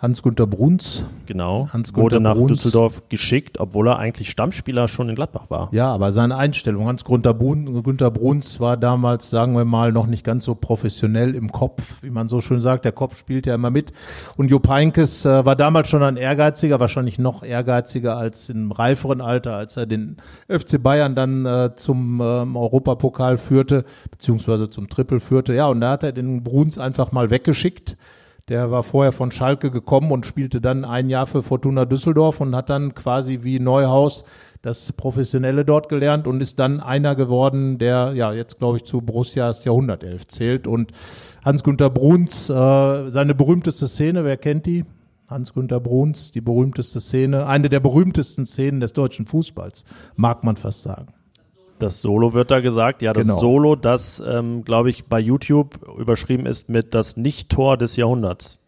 [0.00, 1.04] Hans-Günter Bruns.
[1.26, 2.52] Genau, Hans-Günter wurde nach Bruns.
[2.52, 5.68] Düsseldorf geschickt, obwohl er eigentlich Stammspieler schon in Gladbach war.
[5.72, 10.24] Ja, aber seine Einstellung, Hans-Günter Brun, Günter Bruns war damals, sagen wir mal, noch nicht
[10.24, 12.86] ganz so professionell im Kopf, wie man so schön sagt.
[12.86, 13.92] Der Kopf spielt ja immer mit.
[14.38, 19.20] Und Jupp Heynckes äh, war damals schon ein ehrgeiziger, wahrscheinlich noch ehrgeiziger als im reiferen
[19.20, 20.16] Alter, als er den
[20.48, 25.52] FC Bayern dann äh, zum ähm, Europapokal führte, beziehungsweise zum Triple führte.
[25.52, 27.98] Ja, und da hat er den Bruns einfach mal weggeschickt.
[28.50, 32.56] Der war vorher von Schalke gekommen und spielte dann ein Jahr für Fortuna Düsseldorf und
[32.56, 34.24] hat dann quasi wie Neuhaus
[34.60, 39.02] das Professionelle dort gelernt und ist dann einer geworden, der ja jetzt glaube ich zu
[39.02, 40.66] Borussias Jahrhundertelf zählt.
[40.66, 40.90] Und
[41.44, 44.84] Hans-Günter Bruns, äh, seine berühmteste Szene, wer kennt die?
[45.28, 49.84] Hans-Günter Bruns, die berühmteste Szene, eine der berühmtesten Szenen des deutschen Fußballs,
[50.16, 51.14] mag man fast sagen.
[51.80, 53.38] Das Solo wird da gesagt, ja, das Genau.
[53.38, 58.59] Solo, das, ähm, glaube ich, bei YouTube überschrieben ist mit das Nicht-Tor des Jahrhunderts.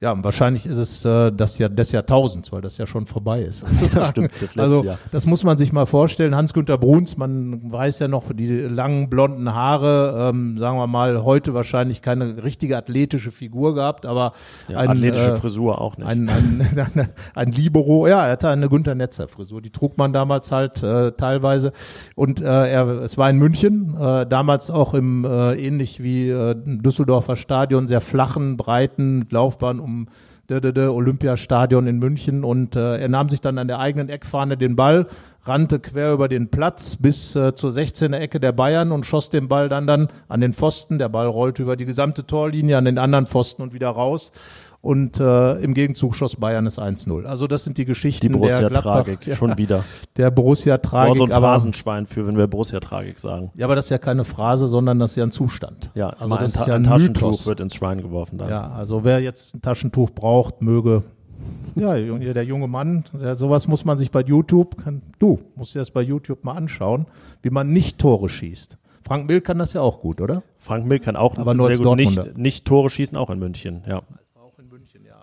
[0.00, 3.42] Ja, und wahrscheinlich ist es äh, das Jahr des Jahrtausends, weil das ja schon vorbei
[3.42, 3.60] ist.
[3.72, 4.06] sozusagen.
[4.10, 4.98] stimmt, das letzte also Jahr.
[5.10, 6.36] das muss man sich mal vorstellen.
[6.36, 11.52] Hans-Günter Bruns, man weiß ja noch die langen blonden Haare, ähm, sagen wir mal, heute
[11.52, 14.34] wahrscheinlich keine richtige athletische Figur gehabt, aber
[14.68, 16.06] Ja, ein, athletische äh, Frisur auch nicht.
[16.06, 20.52] ein, ein, ein Libero, ja, er hatte eine Günter Netzer Frisur, die trug man damals
[20.52, 21.72] halt äh, teilweise
[22.14, 26.54] und äh, er, es war in München, äh, damals auch im äh, ähnlich wie äh,
[26.56, 30.08] Düsseldorfer Stadion, sehr flachen, breiten Laufbahn um
[30.48, 34.56] der, der Olympiastadion in München und äh, er nahm sich dann an der eigenen Eckfahne
[34.56, 35.06] den Ball,
[35.42, 39.48] rannte quer über den Platz bis äh, zur 16er Ecke der Bayern und schoss den
[39.48, 40.98] Ball dann dann an den Pfosten.
[40.98, 44.32] Der Ball rollte über die gesamte Torlinie an den anderen Pfosten und wieder raus.
[44.80, 47.24] Und äh, im Gegenzug schoss Bayern es 1-0.
[47.24, 49.84] Also das sind die Geschichten die der Borussia-Tragik, Gladbach, schon wieder.
[50.16, 51.18] der Borussia-Tragik.
[51.18, 53.50] Wort und Phrasenschwein für, wenn wir Borussia-Tragik sagen.
[53.56, 55.90] ja, aber das ist ja keine Phrase, sondern das ist ja ein Zustand.
[55.94, 57.46] Ja, also das ein, ist Ta ja ein Taschentuch Mythos.
[57.46, 58.50] wird ins Schwein geworfen dann.
[58.50, 61.02] Ja, also wer jetzt ein Taschentuch braucht, möge.
[61.76, 65.78] Ja, der junge Mann, der, sowas muss man sich bei YouTube, kann, du musst dir
[65.78, 67.06] das bei YouTube mal anschauen,
[67.42, 68.76] wie man nicht Tore schießt.
[69.02, 70.42] Frank Mill kann das ja auch gut, oder?
[70.56, 73.82] Frank Mill kann auch Aber nur sehr gut nicht, nicht Tore schießen, auch in München,
[73.88, 74.02] ja.
[74.34, 75.16] Auch in München, ja.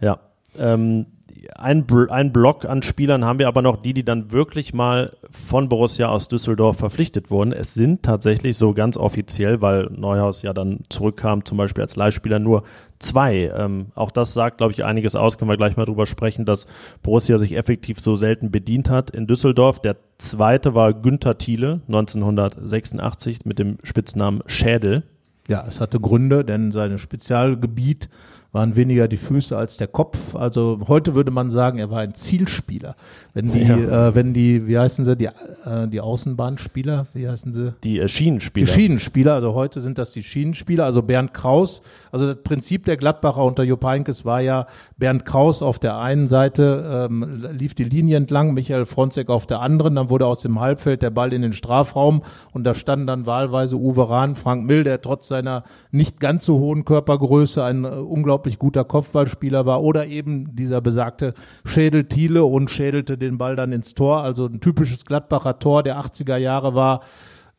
[0.00, 0.18] Ja.
[0.58, 1.06] Ähm,
[1.54, 5.68] ein, ein Block an Spielern haben wir aber noch, die, die dann wirklich mal von
[5.68, 7.52] Borussia aus Düsseldorf verpflichtet wurden.
[7.52, 12.38] Es sind tatsächlich so ganz offiziell, weil Neuhaus ja dann zurückkam, zum Beispiel als Leihspieler
[12.38, 12.64] nur
[12.98, 13.52] zwei.
[13.56, 15.38] Ähm, auch das sagt, glaube ich, einiges aus.
[15.38, 16.66] Können wir gleich mal drüber sprechen, dass
[17.02, 19.80] Borussia sich effektiv so selten bedient hat in Düsseldorf.
[19.80, 25.04] Der zweite war Günther Thiele, 1986 mit dem Spitznamen Schädel.
[25.48, 28.08] Ja, es hatte Gründe, denn sein Spezialgebiet
[28.52, 30.34] waren weniger die Füße als der Kopf.
[30.34, 32.96] Also heute würde man sagen, er war ein Zielspieler.
[33.34, 37.74] Wenn die, äh, wenn die, wie heißen sie, die, äh, die Außenbahnspieler, wie heißen sie?
[37.84, 38.66] Die äh, Schienenspieler.
[38.66, 41.82] Die Schienenspieler, also heute sind das die Schienenspieler, also Bernd Kraus.
[42.12, 44.66] Also das Prinzip der Gladbacher unter Jupp Heynckes war ja,
[44.96, 49.60] Bernd Kraus auf der einen Seite ähm, lief die Linie entlang, Michael Fronzek auf der
[49.60, 52.22] anderen, dann wurde aus dem Halbfeld der Ball in den Strafraum
[52.52, 56.58] und da standen dann wahlweise Uwe Rahn, Frank Mill, der trotz seiner nicht ganz so
[56.58, 61.34] hohen Körpergröße ein äh, unglaublich guter Kopfballspieler war oder eben dieser besagte
[61.64, 64.22] Schädel Thiele und schädelte den Ball dann ins Tor.
[64.22, 67.00] Also ein typisches Gladbacher Tor der 80er Jahre war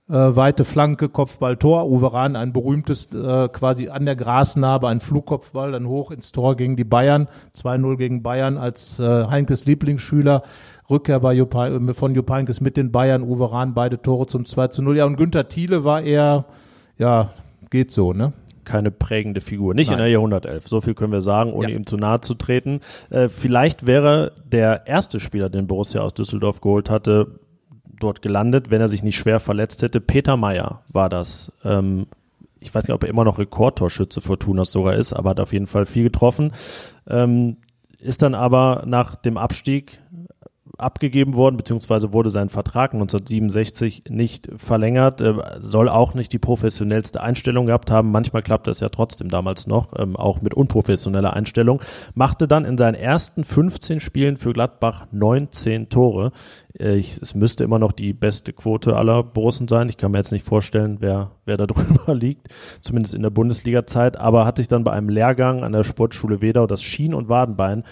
[0.10, 1.90] äh, weite Flanke, Kopfball, Tor.
[1.90, 6.56] Uwe Rahn, ein berühmtes, äh, quasi an der Grasnarbe, ein Flugkopfball, dann hoch ins Tor
[6.56, 7.28] gegen die Bayern.
[7.62, 10.44] 2-0 gegen Bayern als äh, Heinkes Lieblingsschüler.
[10.90, 13.22] Rückkehr bei Jupp, Heyn- von Jupp Heynckes mit den Bayern.
[13.22, 14.96] Uwe Rahn, beide Tore zum 2 0.
[14.98, 16.46] Ja, und Günther Thiele war eher,
[16.98, 17.32] ja,
[17.70, 18.32] geht so, ne?
[18.68, 19.74] Keine prägende Figur.
[19.74, 20.00] Nicht in Nein.
[20.04, 20.68] der Jahrhundertelf.
[20.68, 21.76] So viel können wir sagen, ohne Ja.
[21.78, 22.82] ihm zu nahe zu treten.
[23.10, 27.40] Äh, vielleicht wäre der erste Spieler, den Borussia aus Düsseldorf geholt hatte,
[28.00, 30.02] dort gelandet, wenn er sich nicht schwer verletzt hätte.
[30.02, 31.52] Peter Meyer war das.
[31.64, 32.06] Ähm,
[32.60, 35.68] ich weiß nicht, ob er immer noch Rekordtorschütze Fortunas sogar ist, aber hat auf jeden
[35.68, 36.52] Fall viel getroffen.
[37.08, 37.58] Ähm,
[38.00, 40.00] ist dann aber nach dem Abstieg
[40.78, 47.22] abgegeben worden, beziehungsweise wurde sein Vertrag 1967 nicht verlängert, äh, soll auch nicht die professionellste
[47.22, 48.12] Einstellung gehabt haben.
[48.12, 51.82] Manchmal klappt das ja trotzdem damals noch, ähm, auch mit unprofessioneller Einstellung.
[52.14, 56.32] Machte dann in seinen ersten 15 Spielen für Gladbach 19 Tore.
[56.78, 59.90] Äh, es müsste immer noch die beste Quote aller Borussen sein.
[59.90, 62.48] Ich kann mir jetzt nicht vorstellen, wer, wer da drüber liegt,
[62.82, 66.68] zumindest in der Bundesliga-Zeit, aber hat sich dann bei einem Lehrgang an der Sportschule Wedau
[66.68, 67.84] das Schien- und Wadenbein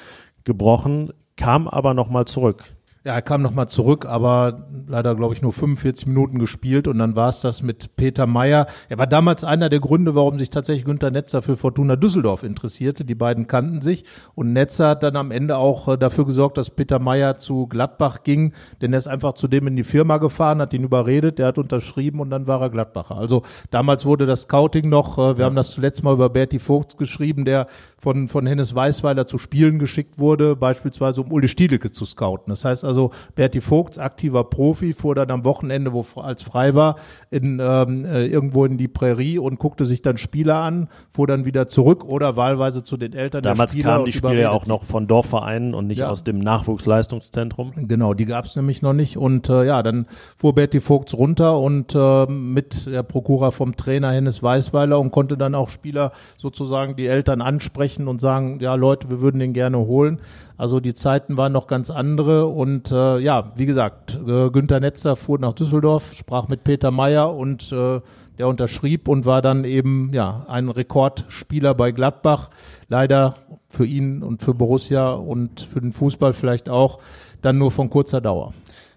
[0.43, 2.74] gebrochen, kam aber nochmal zurück.
[3.05, 7.15] Ja, er kam nochmal zurück, aber leider, glaube ich, nur 45 Minuten gespielt und dann
[7.15, 8.65] war es das mit Peter Meyer.
[8.89, 13.05] Er war damals einer der Gründe, warum sich tatsächlich Günter Netzer für Fortuna Düsseldorf interessierte.
[13.05, 16.71] Die beiden kannten sich und Netzer hat dann am Ende auch äh, dafür gesorgt, dass
[16.71, 20.59] Peter Meyer zu Gladbach ging, denn er ist einfach zu dem in die Firma gefahren,
[20.59, 23.17] hat ihn überredet, der hat unterschrieben und dann war er Gladbacher.
[23.17, 26.97] Also damals wurde das Scouting noch, äh, wir haben das zuletzt mal über Berti Vogt
[26.97, 27.67] geschrieben, der
[27.99, 32.49] von, von Hennes Weißweiler zu Spielen geschickt wurde, beispielsweise um Uli Stielecke zu scouten.
[32.49, 36.75] Das heißt also, Also Berti Vogts, aktiver Profi, fuhr dann am Wochenende, wo als frei
[36.75, 36.95] war,
[37.29, 41.43] in, ähm, äh, irgendwo in die Prärie und guckte sich dann Spieler an, fuhr dann
[41.43, 43.93] wieder zurück oder wahlweise zu den Eltern Damals der Spieler.
[43.95, 46.09] kamen die Spieler ja auch noch von Dorfvereinen und nicht Ja.
[46.09, 47.73] aus dem Nachwuchsleistungszentrum.
[47.89, 49.17] Genau, die gab es nämlich noch nicht.
[49.17, 50.05] Und äh, ja, dann
[50.37, 55.35] fuhr Berti Vogts runter und äh, mit der Prokura vom Trainer Hennes Weißweiler und konnte
[55.37, 59.79] dann auch Spieler sozusagen die Eltern ansprechen und sagen, ja Leute, wir würden den gerne
[59.79, 60.21] holen.
[60.57, 65.15] Also die Zeiten waren noch ganz andere und äh, ja, wie gesagt, äh, Günter Netzer
[65.15, 67.99] fuhr nach Düsseldorf, sprach mit Peter Meyer und äh,
[68.37, 72.49] der unterschrieb und war dann eben ja ein Rekordspieler bei Gladbach.
[72.87, 73.35] Leider
[73.67, 76.99] für ihn und für Borussia und für den Fußball vielleicht auch
[77.41, 78.53] dann nur von kurzer Dauer.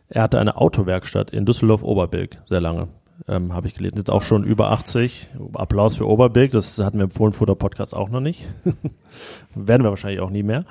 [0.09, 2.89] Er hatte eine Autowerkstatt in Düsseldorf-Oberbilk, sehr lange.
[3.27, 3.97] Ähm, Habe ich gelesen.
[3.97, 5.31] Jetzt auch schon über 80.
[5.55, 6.53] Applaus für Oberbilk.
[6.53, 8.47] Das hatten wir im Fohlenfutter Podcast auch noch nicht.
[9.55, 10.65] Werden wir wahrscheinlich auch nie mehr.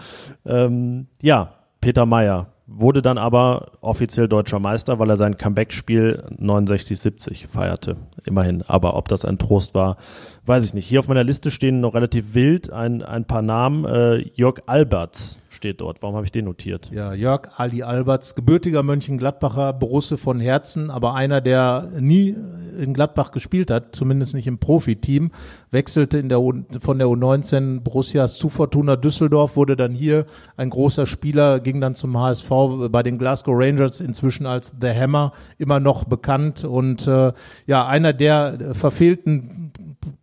[0.46, 7.48] Ähm, ja, Peter Meyer wurde dann aber offiziell deutscher Meister, weil er sein Comeback-Spiel 69-70
[7.48, 7.96] feierte.
[8.26, 8.62] Immerhin.
[8.68, 9.96] Aber ob das ein Trost war,
[10.46, 10.88] weiß ich nicht.
[10.88, 13.86] Hier auf meiner Liste stehen noch relativ wild ein, ein paar Namen.
[13.86, 16.02] Äh, Jörg Alberts steht dort.
[16.02, 16.90] Warum habe ich den notiert?
[16.94, 22.36] Ja, Jörg Ali Alberts, gebürtiger Mönchengladbacher, Borusse von Herzen, aber einer, der nie
[22.78, 25.32] in Gladbach gespielt hat, zumindest nicht im Profiteam,
[25.72, 30.70] wechselte in der U von der U19 Borussias zu Fortuna Düsseldorf, wurde dann hier ein
[30.70, 32.50] großer Spieler, ging dann zum HSV
[32.90, 37.34] bei den Glasgow Rangers, inzwischen als The Hammer, immer noch bekannt und äh,
[37.66, 39.74] ja, einer der verfehlten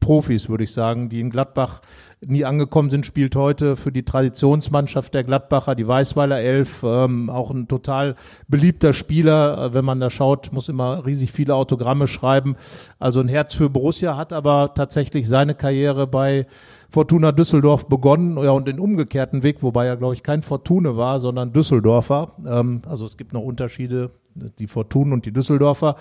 [0.05, 1.81] Profis, würde ich sagen, die in Gladbach
[2.27, 7.51] nie angekommen sind, spielt heute für die Traditionsmannschaft der Gladbacher, die Weißweiler Elf, ähm, auch
[7.51, 8.15] ein total
[8.47, 9.57] beliebter Spieler.
[9.57, 12.57] Äh, Wenn man da schaut, muss immer riesig viele Autogramme schreiben.
[12.99, 16.47] Also ein Herz für Borussia, hat aber tatsächlich seine Karriere bei
[16.91, 21.19] Fortuna Düsseldorf begonnen, ja, und den umgekehrten Weg, wobei er, glaube ich, kein Fortune war,
[21.19, 22.33] sondern Düsseldorfer.
[22.47, 24.11] Ähm, also es gibt noch Unterschiede,
[24.59, 25.97] die Fortunen und die Düsseldorfer,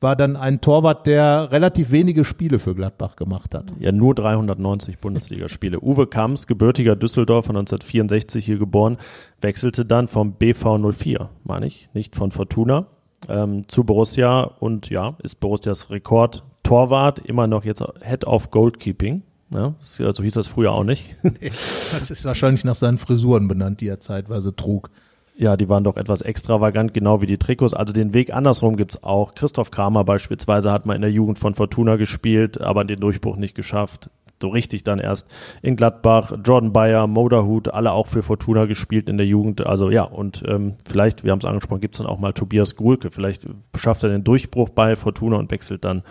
[0.00, 3.72] war dann ein Torwart, der relativ wenige Spiele für Gladbach gemacht hat.
[3.78, 5.80] Ja, nur 390 Bundesligaspiele.
[5.80, 8.98] Uwe Kamps, gebürtiger Düsseldorfer, 1964 hier geboren,
[9.40, 12.86] wechselte dann vom BV 04, meine ich, nicht von Fortuna,
[13.28, 19.22] ähm, zu Borussia und ja, ist Borussias Rekord-Torwart, immer noch jetzt Head of Goalkeeping.
[19.50, 21.14] Ja, so hieß das früher auch nicht.
[21.92, 24.90] Das ist wahrscheinlich nach seinen Frisuren benannt, die er zeitweise trug.
[25.40, 27.72] Ja, die waren doch etwas extravagant, genau wie die Trikots.
[27.72, 29.36] Also den Weg andersrum gibt's auch.
[29.36, 33.54] Christoph Kramer beispielsweise hat mal in der Jugend von Fortuna gespielt, aber den Durchbruch nicht
[33.54, 34.10] geschafft.
[34.42, 35.28] So richtig dann erst
[35.62, 36.32] in Gladbach.
[36.44, 39.64] Jordan Bayer, Moderhut, alle auch für Fortuna gespielt in der Jugend.
[39.64, 43.12] Also ja, und ähm, vielleicht, wir haben es angesprochen, gibt's dann auch mal Tobias Grulke.
[43.12, 46.02] Vielleicht schafft er den Durchbruch bei Fortuna und wechselt dann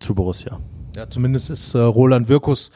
[0.00, 0.58] zu Borussia.
[0.96, 2.72] Ja, zumindest ist äh, Roland Wirkus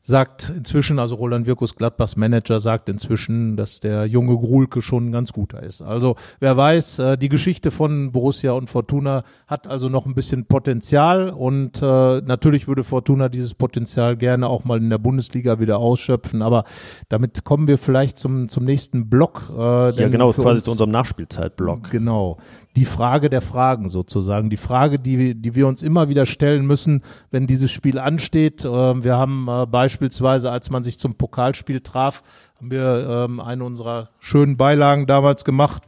[0.00, 5.12] sagt inzwischen, also Roland Wirkus Gladbachs Manager sagt inzwischen, dass der junge Grulke schon ein
[5.12, 5.82] ganz guter ist.
[5.82, 10.46] Also wer weiß, äh, die Geschichte von Borussia und Fortuna hat also noch ein bisschen
[10.46, 15.78] Potenzial und äh, natürlich würde Fortuna dieses Potenzial gerne auch mal in der Bundesliga wieder
[15.78, 16.64] ausschöpfen, aber
[17.08, 19.52] damit kommen wir vielleicht zum, zum nächsten Block.
[19.56, 21.90] Äh, Ja, genau, quasi zu unserem Nachspielzeitblock.
[21.90, 22.38] Genau.
[22.76, 24.48] Die Frage der Fragen sozusagen.
[24.48, 28.64] Die Frage, die, die wir uns immer wieder stellen müssen, wenn dieses Spiel ansteht.
[28.64, 32.22] Ähm, wir haben äh, beispielsweise, als man sich zum Pokalspiel traf,
[32.58, 35.82] haben wir ähm, eine unserer schönen Beilagen damals gemacht.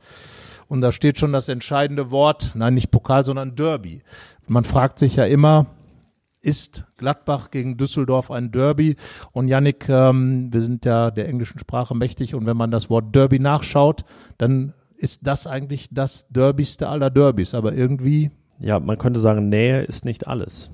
[0.69, 2.53] Und da steht schon das entscheidende Wort.
[2.55, 4.03] Nein, nicht Pokal, sondern Derby.
[4.49, 5.67] Man fragt sich ja immer,
[6.41, 8.97] ist Gladbach gegen Düsseldorf ein Derby.
[9.33, 13.15] Und Yannick, ähm, wir sind ja der englischen Sprache mächtig und wenn man das Wort
[13.15, 14.05] Derby nachschaut,
[14.39, 17.55] dann ist das eigentlich das Derbyste aller Derbys.
[17.55, 18.31] Aber irgendwie,
[18.61, 20.71] Ja, man könnte sagen, Nähe ist nicht alles.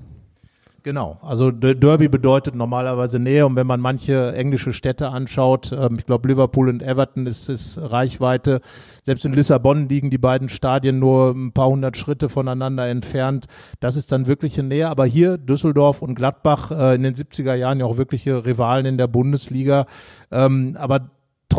[0.81, 6.05] genau, also Derby bedeutet normalerweise Nähe und wenn man manche englische Städte anschaut, ähm, ich
[6.05, 8.61] glaube Liverpool und Everton ist, ist Reichweite.
[9.03, 13.47] Selbst in Lissabon liegen die beiden Stadien nur ein paar hundert Schritte voneinander entfernt.
[13.81, 14.87] Das ist dann wirkliche Nähe.
[14.87, 18.97] Aber hier Düsseldorf und Gladbach äh, in den 70er Jahren ja auch wirkliche Rivalen in
[18.97, 19.85] der Bundesliga.
[20.31, 21.09] Ähm, aber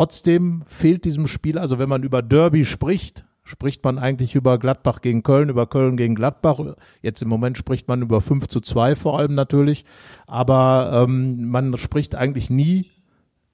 [0.00, 5.02] trotzdem fehlt diesem Spiel, also wenn man über Derby spricht, spricht man eigentlich über Gladbach
[5.02, 6.58] gegen Köln, über Köln gegen Gladbach.
[7.02, 9.84] Jetzt im Moment spricht man über 5 zu 2 vor allem natürlich.
[10.26, 12.86] Aber ähm, man spricht eigentlich nie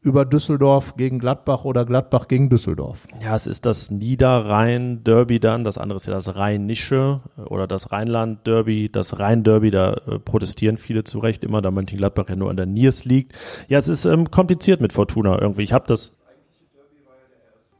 [0.00, 3.08] über Düsseldorf gegen Gladbach oder Gladbach gegen Düsseldorf.
[3.20, 8.88] Ja, es ist das Niederrhein-Derby dann, das andere ist ja das Rheinische oder das Rheinland-Derby,
[8.92, 12.66] das Rhein-Derby, da äh, protestieren viele zu Recht immer, da Mönchengladbach ja nur an der
[12.66, 13.32] Niers liegt.
[13.66, 15.64] Ja, es ist ähm, kompliziert mit Fortuna irgendwie.
[15.64, 16.15] Ich habe das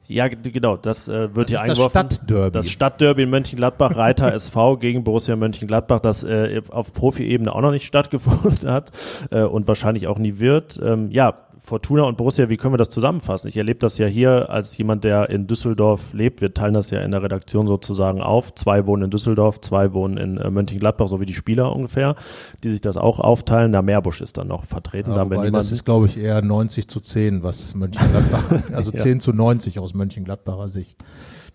[0.08, 2.10] ja, genau, das äh, wird Das hier ist das eingeworfen.
[2.10, 2.52] Stadtderby.
[2.52, 7.72] Das Stadtderby in Mönchengladbach, Reiter SV gegen Borussia Mönchengladbach, das äh, auf Profi-Ebene auch noch
[7.72, 8.92] nicht stattgefunden hat
[9.30, 10.80] äh, und wahrscheinlich auch nie wird.
[10.82, 11.34] Ähm, ja,
[11.66, 13.48] Fortuna und Borussia, wie können wir das zusammenfassen?
[13.48, 16.40] Ich erlebe das ja hier als jemand, der in Düsseldorf lebt.
[16.40, 18.54] Wir teilen das ja in der Redaktion sozusagen auf.
[18.54, 22.14] Zwei wohnen in Düsseldorf, zwei wohnen in äh, Mönchengladbach, so wie die Spieler ungefähr,
[22.62, 23.72] die sich das auch aufteilen.
[23.72, 25.10] Der Meerbusch ist dann noch vertreten.
[25.10, 28.98] Ja, da das ist, glaube ich, eher 90 zu 10, was Mönchengladbach, also ja.
[28.98, 30.96] 10 zu 90 aus Mönchengladbacher Sicht.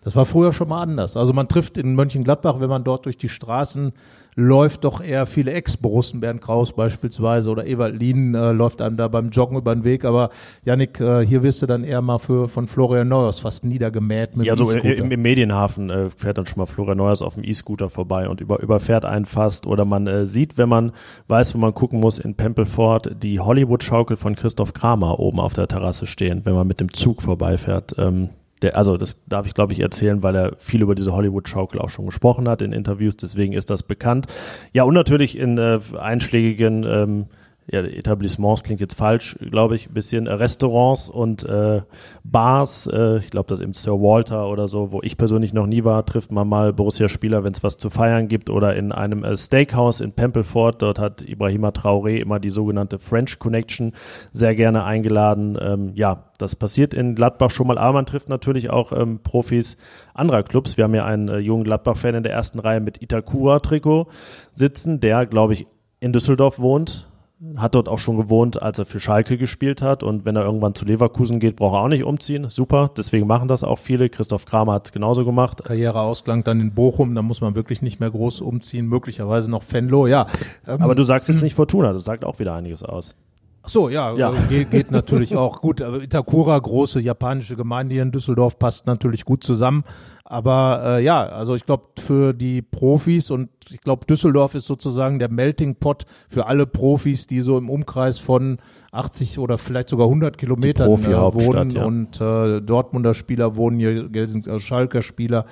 [0.03, 1.15] Das war früher schon mal anders.
[1.15, 3.93] Also man trifft in Mönchengladbach, wenn man dort durch die Straßen
[4.35, 9.07] läuft, doch eher viele Ex-Borussen, Bernd Kraus beispielsweise oder Ewald Lien äh, läuft einem da
[9.07, 10.05] beim Joggen über den Weg.
[10.05, 10.29] Aber
[10.63, 14.47] Yannick, äh, hier wirst du dann eher mal für, von Florian Neuers fast niedergemäht mit
[14.47, 17.43] Ja, so e im, im, Medienhafen äh, fährt dann schon mal Florian Neuers auf dem
[17.43, 19.67] E-Scooter vorbei und über, überfährt einen fast.
[19.67, 20.93] Oder man äh, sieht, wenn man
[21.27, 25.67] weiß, wo man gucken muss, in Pempelfort die Hollywood-Schaukel von Christoph Kramer oben auf der
[25.67, 27.95] Terrasse stehen, wenn man mit dem Zug vorbeifährt.
[27.97, 28.29] Ähm,
[28.61, 31.89] der, also das darf ich glaube ich erzählen, weil er viel über diese Hollywood-Schaukel auch
[31.89, 34.27] schon gesprochen hat in Interviews, deswegen ist das bekannt.
[34.73, 37.25] Ja, und natürlich in äh, einschlägigen ähm,
[37.67, 41.81] ja, Etablissements klingt jetzt falsch, glaube ich, ein bisschen äh, Restaurants und äh,
[42.23, 42.87] Bars.
[42.87, 46.05] Äh, ich glaube, das im Sir Walter oder so, wo ich persönlich noch nie war,
[46.05, 50.01] trifft man mal Borussia-Spieler, wenn es was zu feiern gibt oder in einem äh, Steakhouse
[50.01, 50.73] in Pempelfort.
[50.79, 53.93] Dort hat Ibrahima Traoré immer die sogenannte French Connection
[54.31, 55.57] sehr gerne eingeladen.
[55.61, 59.77] Ähm, ja, das passiert in Gladbach schon mal, aber man trifft natürlich auch ähm, Profis
[60.15, 60.77] anderer Clubs.
[60.77, 64.07] Wir haben ja einen äh, jungen Gladbach-Fan in der ersten Reihe mit Itakura-Trikot
[64.55, 65.67] sitzen, der, glaube ich,
[65.99, 67.10] in Düsseldorf wohnt
[67.57, 70.03] hat dort auch schon gewohnt, als er für Schalke gespielt hat.
[70.03, 72.47] Und wenn er irgendwann zu Leverkusen geht, braucht er auch nicht umziehen.
[72.49, 74.09] Super, deswegen machen das auch viele.
[74.09, 75.63] Christoph Kramer hat es genauso gemacht.
[75.63, 78.85] Karriereausklang dann in Bochum, da muss man wirklich nicht mehr groß umziehen.
[78.85, 80.27] Möglicherweise noch Fenlo, ja.
[80.67, 83.15] Ähm, Aber du sagst jetzt nicht Fortuna, das sagt auch wieder einiges aus.
[83.63, 84.31] Ach so, ja, ja.
[84.31, 85.81] Äh, geht, geht natürlich auch gut.
[85.81, 89.83] Itakura, große japanische Gemeinde hier in Düsseldorf, passt natürlich gut zusammen.
[90.31, 95.19] Aber äh, ja, also ich glaube für die Profis und ich glaube Düsseldorf ist sozusagen
[95.19, 98.59] der Melting Pot für alle Profis, die so im Umkreis von
[98.93, 101.83] 80 oder vielleicht sogar 100 Kilometern äh, wohnen ja.
[101.83, 105.45] und äh, Dortmunder Spieler wohnen hier, Gelsen, also Schalker Spieler.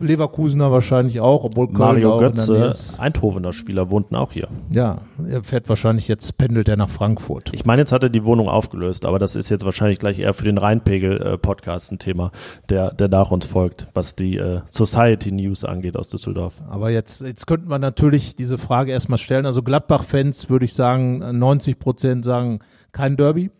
[0.00, 4.48] Leverkusener wahrscheinlich auch, obwohl Köln Mario Götze, Eindhovener Spieler, wohnten auch hier.
[4.70, 7.50] Ja, er fährt wahrscheinlich jetzt, pendelt er nach Frankfurt.
[7.52, 10.34] Ich meine, jetzt hat er die Wohnung aufgelöst, aber das ist jetzt wahrscheinlich gleich eher
[10.34, 12.30] für den Rheinpegel-Podcast ein Thema,
[12.68, 16.54] der, der nach uns folgt, was die äh, Society News angeht aus Düsseldorf.
[16.70, 19.46] Aber jetzt, jetzt könnten wir natürlich diese Frage erstmal stellen.
[19.46, 22.60] Also Gladbach-Fans würde ich sagen, 90 Prozent sagen
[22.92, 23.50] kein Derby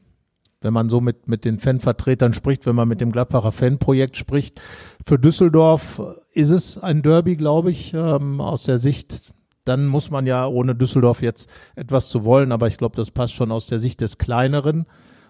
[0.61, 4.61] wenn man so mit, mit den Fanvertretern spricht, wenn man mit dem Gladbacher Fanprojekt spricht.
[5.05, 6.03] Für Düsseldorf
[6.33, 9.33] ist es ein Derby, glaube ich, ähm, aus der Sicht.
[9.65, 13.35] Dann muss man ja ohne Düsseldorf jetzt etwas zu wollen, aber ich glaube, das passt
[13.35, 14.87] schon aus der Sicht des Kleineren.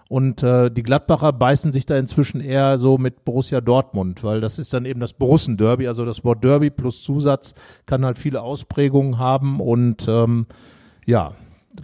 [0.09, 4.59] Und äh, die Gladbacher beißen sich da inzwischen eher so mit Borussia Dortmund, weil das
[4.59, 5.87] ist dann eben das Borussen-Derby.
[5.87, 7.53] Also das Wort Derby plus Zusatz
[7.85, 10.47] kann halt viele Ausprägungen haben und ähm,
[11.05, 11.35] ja,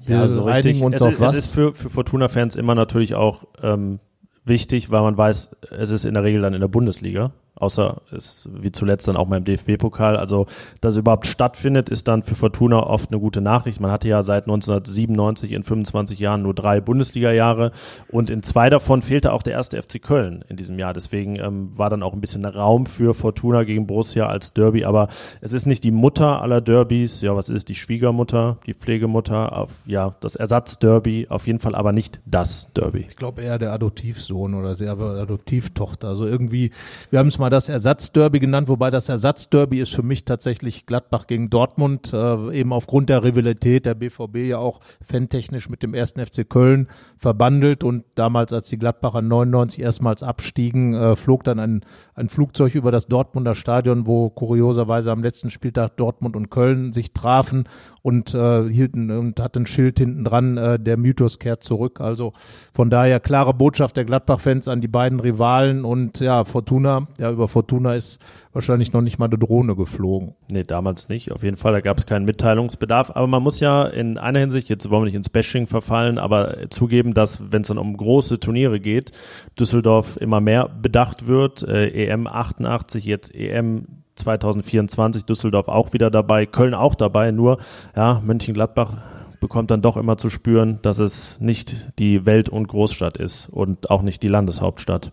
[0.05, 1.33] wir ja, also einigen uns es auf ist, was.
[1.33, 4.01] Es ist für, für Fortuna-Fans immer natürlich auch ähm,
[4.45, 7.33] wichtig, weil man weiß, es ist in der Regel dann in der Bundesliga
[7.65, 10.17] außer es wie zuletzt dann auch mal im DFB-Pokal.
[10.17, 10.47] Also,
[10.81, 13.81] dass es überhaupt stattfindet, ist dann für Fortuna oft eine gute Nachricht.
[13.81, 17.73] Man hatte ja seit 1997 in 25 Jahren nur drei Bundesliga-Jahre
[18.09, 20.93] und in zwei davon fehlte auch der erste FC Köln in diesem Jahr.
[20.93, 24.85] Deswegen ähm, war dann auch ein bisschen Raum für Fortuna gegen Borussia als Derby.
[24.85, 25.09] Aber
[25.41, 27.21] es ist nicht die Mutter aller Derbys.
[27.23, 29.57] Ja, was ist die Schwiegermutter, die Pflegemutter?
[29.57, 31.27] Auf, ja, das Ersatzderby.
[31.29, 33.07] Auf jeden Fall aber nicht das Derby.
[33.09, 36.09] Ich glaube eher der Adoptivsohn oder der Adoptivtochter.
[36.09, 36.71] Also irgendwie,
[37.11, 41.29] wir haben es mal das Ersatzderby genannt, wobei das Ersatzderby ist für mich tatsächlich Gladbach
[41.29, 46.25] gegen Dortmund, äh, eben aufgrund der Rivalität der BVB ja auch fantechnisch mit dem ersten
[46.25, 47.85] FC Köln verbandelt.
[47.85, 51.85] Und damals, als die Gladbacher 99 erstmals abstiegen, äh, flog dann ein,
[52.15, 57.13] ein Flugzeug über das Dortmunder Stadion, wo kurioserweise am letzten Spieltag Dortmund und Köln sich
[57.13, 57.69] trafen
[58.05, 62.03] und äh, hielten und hat ein Schild hinten dran, äh, der Mythos kehrt zurück.
[62.03, 62.35] Also
[62.75, 67.49] von daher klare Botschaft der Gladbach-Fans an die beiden Rivalen und ja, Fortuna, ja, über
[67.49, 68.21] Fortuna ist
[68.53, 70.35] wahrscheinlich noch nicht mal eine Drohne geflogen.
[70.51, 71.33] Nee, damals nicht.
[71.33, 73.11] Auf jeden Fall, da gab es keinen Mitteilungsbedarf.
[73.11, 76.69] Aber man muss ja in einer Hinsicht, jetzt wollen wir nicht ins Bashing verfallen, aber
[76.69, 79.13] zugeben, dass, wenn es dann um große Turniere geht,
[79.59, 81.63] Düsseldorf immer mehr bedacht wird.
[81.63, 87.59] Äh, EM 88, jetzt EM 2024 Düsseldorf auch wieder dabei, Köln auch dabei, nur
[87.97, 88.93] ja, Mönchengladbach
[89.41, 93.91] bekommt dann doch immer zu spüren, dass es nicht die Welt- und Großstadt ist und
[93.91, 95.13] auch nicht die Landeshauptstadt.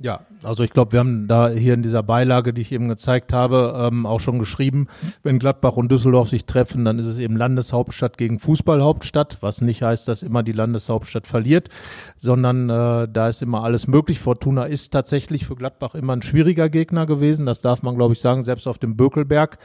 [0.00, 3.32] Ja, Also ich glaube, wir haben da hier in dieser Beilage, die ich eben gezeigt
[3.32, 4.88] habe, ähm, auch schon geschrieben,
[5.22, 9.82] wenn Gladbach und Düsseldorf sich treffen, dann ist es eben Landeshauptstadt gegen Fußballhauptstadt, was nicht
[9.82, 11.68] heißt, dass immer die Landeshauptstadt verliert,
[12.16, 14.18] sondern äh, da ist immer alles möglich.
[14.18, 18.20] Fortuna ist tatsächlich für Gladbach immer ein schwieriger Gegner gewesen, das darf man glaube ich
[18.20, 19.58] sagen, selbst auf dem Bökelberg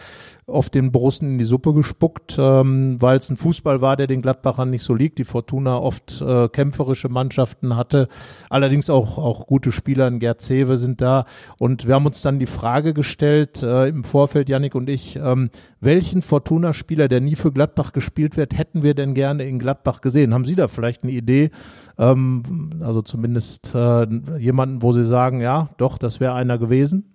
[0.46, 4.22] auf den Borussen in die Suppe gespuckt, ähm, weil es ein Fußball war, der den
[4.22, 5.18] Gladbachern nicht so liegt.
[5.18, 8.08] Die Fortuna oft äh, kämpferische Mannschaften hatte,
[8.50, 11.26] allerdings auch auch gute Spieler in Gerd Zewe sind da
[11.60, 15.50] und wir haben uns dann die Frage gestellt äh, im Vorfeld, Yannick und ich, ähm,
[15.80, 20.34] welchen Fortuna-Spieler, der nie für Gladbach gespielt wird, hätten wir denn gerne in Gladbach gesehen?
[20.34, 21.52] Haben Sie da vielleicht eine Idee?
[21.98, 24.08] Ähm, also zumindest äh,
[24.38, 27.14] jemanden, wo Sie sagen, ja, doch, das wäre einer gewesen?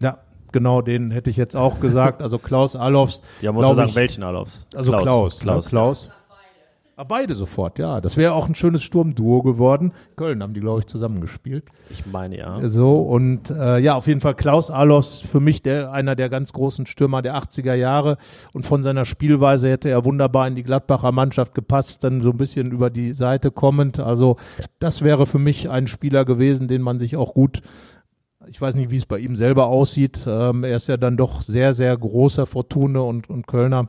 [0.00, 0.18] Ja,
[0.50, 2.22] genau, den hätte ich jetzt auch gesagt.
[2.22, 3.22] Also Klaus Alofs.
[3.42, 4.66] Ja, muss ja sagen, welchen Alofs?
[4.74, 5.04] Also Klaus.
[5.04, 5.40] Klaus.
[5.40, 5.66] Klaus.
[5.66, 5.70] Ne?
[5.70, 6.10] Klaus.
[7.00, 8.02] Ah, beide sofort, ja.
[8.02, 9.94] Das wäre auch ein schönes Sturmduo geworden.
[10.16, 11.64] Köln haben die, glaube ich, zusammengespielt.
[11.88, 12.68] Ich meine, ja.
[12.68, 16.52] So, und äh, ja, auf jeden Fall Klaus Alos, für mich der, einer der ganz
[16.52, 18.18] großen Stürmer der 80er Jahre.
[18.52, 22.36] Und von seiner Spielweise hätte er wunderbar in die Gladbacher Mannschaft gepasst, dann so ein
[22.36, 23.98] bisschen über die Seite kommend.
[23.98, 24.36] Also
[24.78, 27.62] das wäre für mich ein Spieler gewesen, den man sich auch gut
[28.46, 30.26] ich weiß nicht, wie es bei ihm selber aussieht.
[30.26, 33.88] Ähm, er ist ja dann doch sehr, sehr großer Fortune und, und Kölner.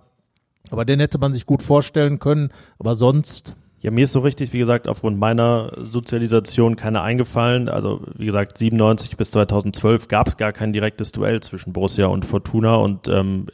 [0.70, 2.52] Aber den hätte man sich gut vorstellen können.
[2.80, 7.68] Aber sonst ja, mir ist so richtig, wie gesagt, aufgrund meiner Sozialisation keine eingefallen.
[7.68, 12.24] Also, wie gesagt, 97 bis 2012 gab es gar kein direktes Duell zwischen Borussia und
[12.24, 13.48] Fortuna und ähm,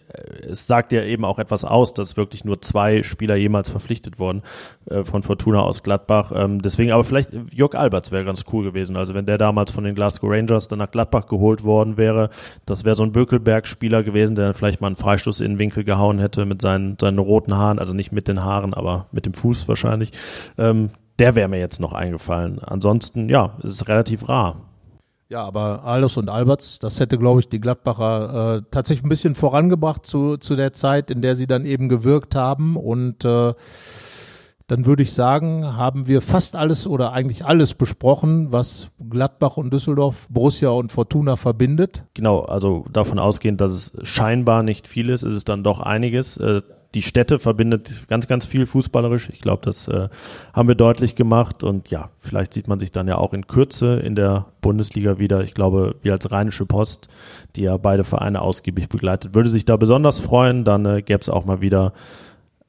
[0.49, 4.41] es sagt ja eben auch etwas aus, dass wirklich nur zwei Spieler jemals verpflichtet wurden
[4.89, 6.31] äh, von Fortuna aus Gladbach.
[6.35, 8.97] Ähm, deswegen aber vielleicht Jörg Alberts wäre ganz cool gewesen.
[8.97, 12.29] Also wenn der damals von den Glasgow Rangers dann nach Gladbach geholt worden wäre,
[12.65, 15.83] das wäre so ein Bökelberg-Spieler gewesen, der dann vielleicht mal einen Freistoß in den Winkel
[15.83, 19.33] gehauen hätte mit seinen, seinen roten Haaren, also nicht mit den Haaren, aber mit dem
[19.33, 20.11] Fuß wahrscheinlich.
[20.57, 20.89] Ähm,
[21.19, 22.59] der wäre mir jetzt noch eingefallen.
[22.59, 24.61] Ansonsten, ja, es ist relativ rar.
[25.29, 29.35] Ja, aber Alus und Alberts, das hätte, glaube ich, die Gladbacher äh, tatsächlich ein bisschen
[29.35, 32.77] vorangebracht zu, zu der Zeit, in der sie dann eben gewirkt haben.
[32.77, 33.53] Und äh,
[34.67, 39.73] dann würde ich sagen, haben wir fast alles oder eigentlich alles besprochen, was Gladbach und
[39.73, 42.03] Düsseldorf, Borussia und Fortuna verbindet.
[42.13, 46.37] Genau, also davon ausgehend, dass es scheinbar nicht viel ist, ist es dann doch einiges.
[46.37, 46.61] Äh,
[46.93, 49.29] die Städte verbindet ganz, ganz viel fußballerisch.
[49.29, 50.09] Ich glaube, das äh,
[50.53, 51.63] haben wir deutlich gemacht.
[51.63, 55.43] Und ja, vielleicht sieht man sich dann ja auch in Kürze in der Bundesliga wieder.
[55.43, 57.09] Ich glaube, wir als Rheinische Post,
[57.55, 60.63] die ja beide Vereine ausgiebig begleitet, würde sich da besonders freuen.
[60.63, 61.93] Dann äh, gäbe es auch mal wieder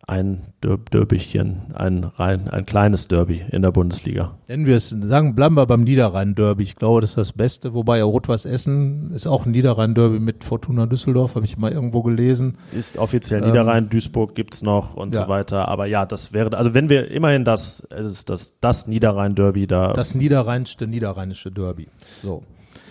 [0.08, 4.38] ein Derbychen, ein, rein, ein kleines Derby in der Bundesliga.
[4.48, 6.62] Nennen wir es, sagen, bleiben wir beim Niederrhein-Derby.
[6.62, 7.74] Ich glaube, das ist das Beste.
[7.74, 12.56] Wobei Rot-Weiß Essen ist auch ein Niederrhein-Derby mit Fortuna Düsseldorf, habe ich mal irgendwo gelesen.
[12.72, 15.24] Ist offiziell Niederrhein, ähm, Duisburg gibt's noch und ja.
[15.24, 15.68] so weiter.
[15.68, 19.92] Aber ja, das wäre, also wenn wir immerhin das, es ist das, das Niederrhein-Derby da.
[19.92, 21.86] Das niederrheinste niederrheinische Derby.
[22.16, 22.42] So.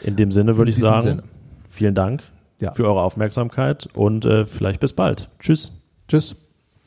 [0.04, 1.24] In dem Sinne würde ich sagen, Sinne.
[1.68, 2.22] vielen Dank
[2.60, 2.74] ja.
[2.74, 5.30] für eure Aufmerksamkeit und äh, vielleicht bis bald.
[5.40, 5.84] Tschüss.
[6.08, 6.47] Tschüss.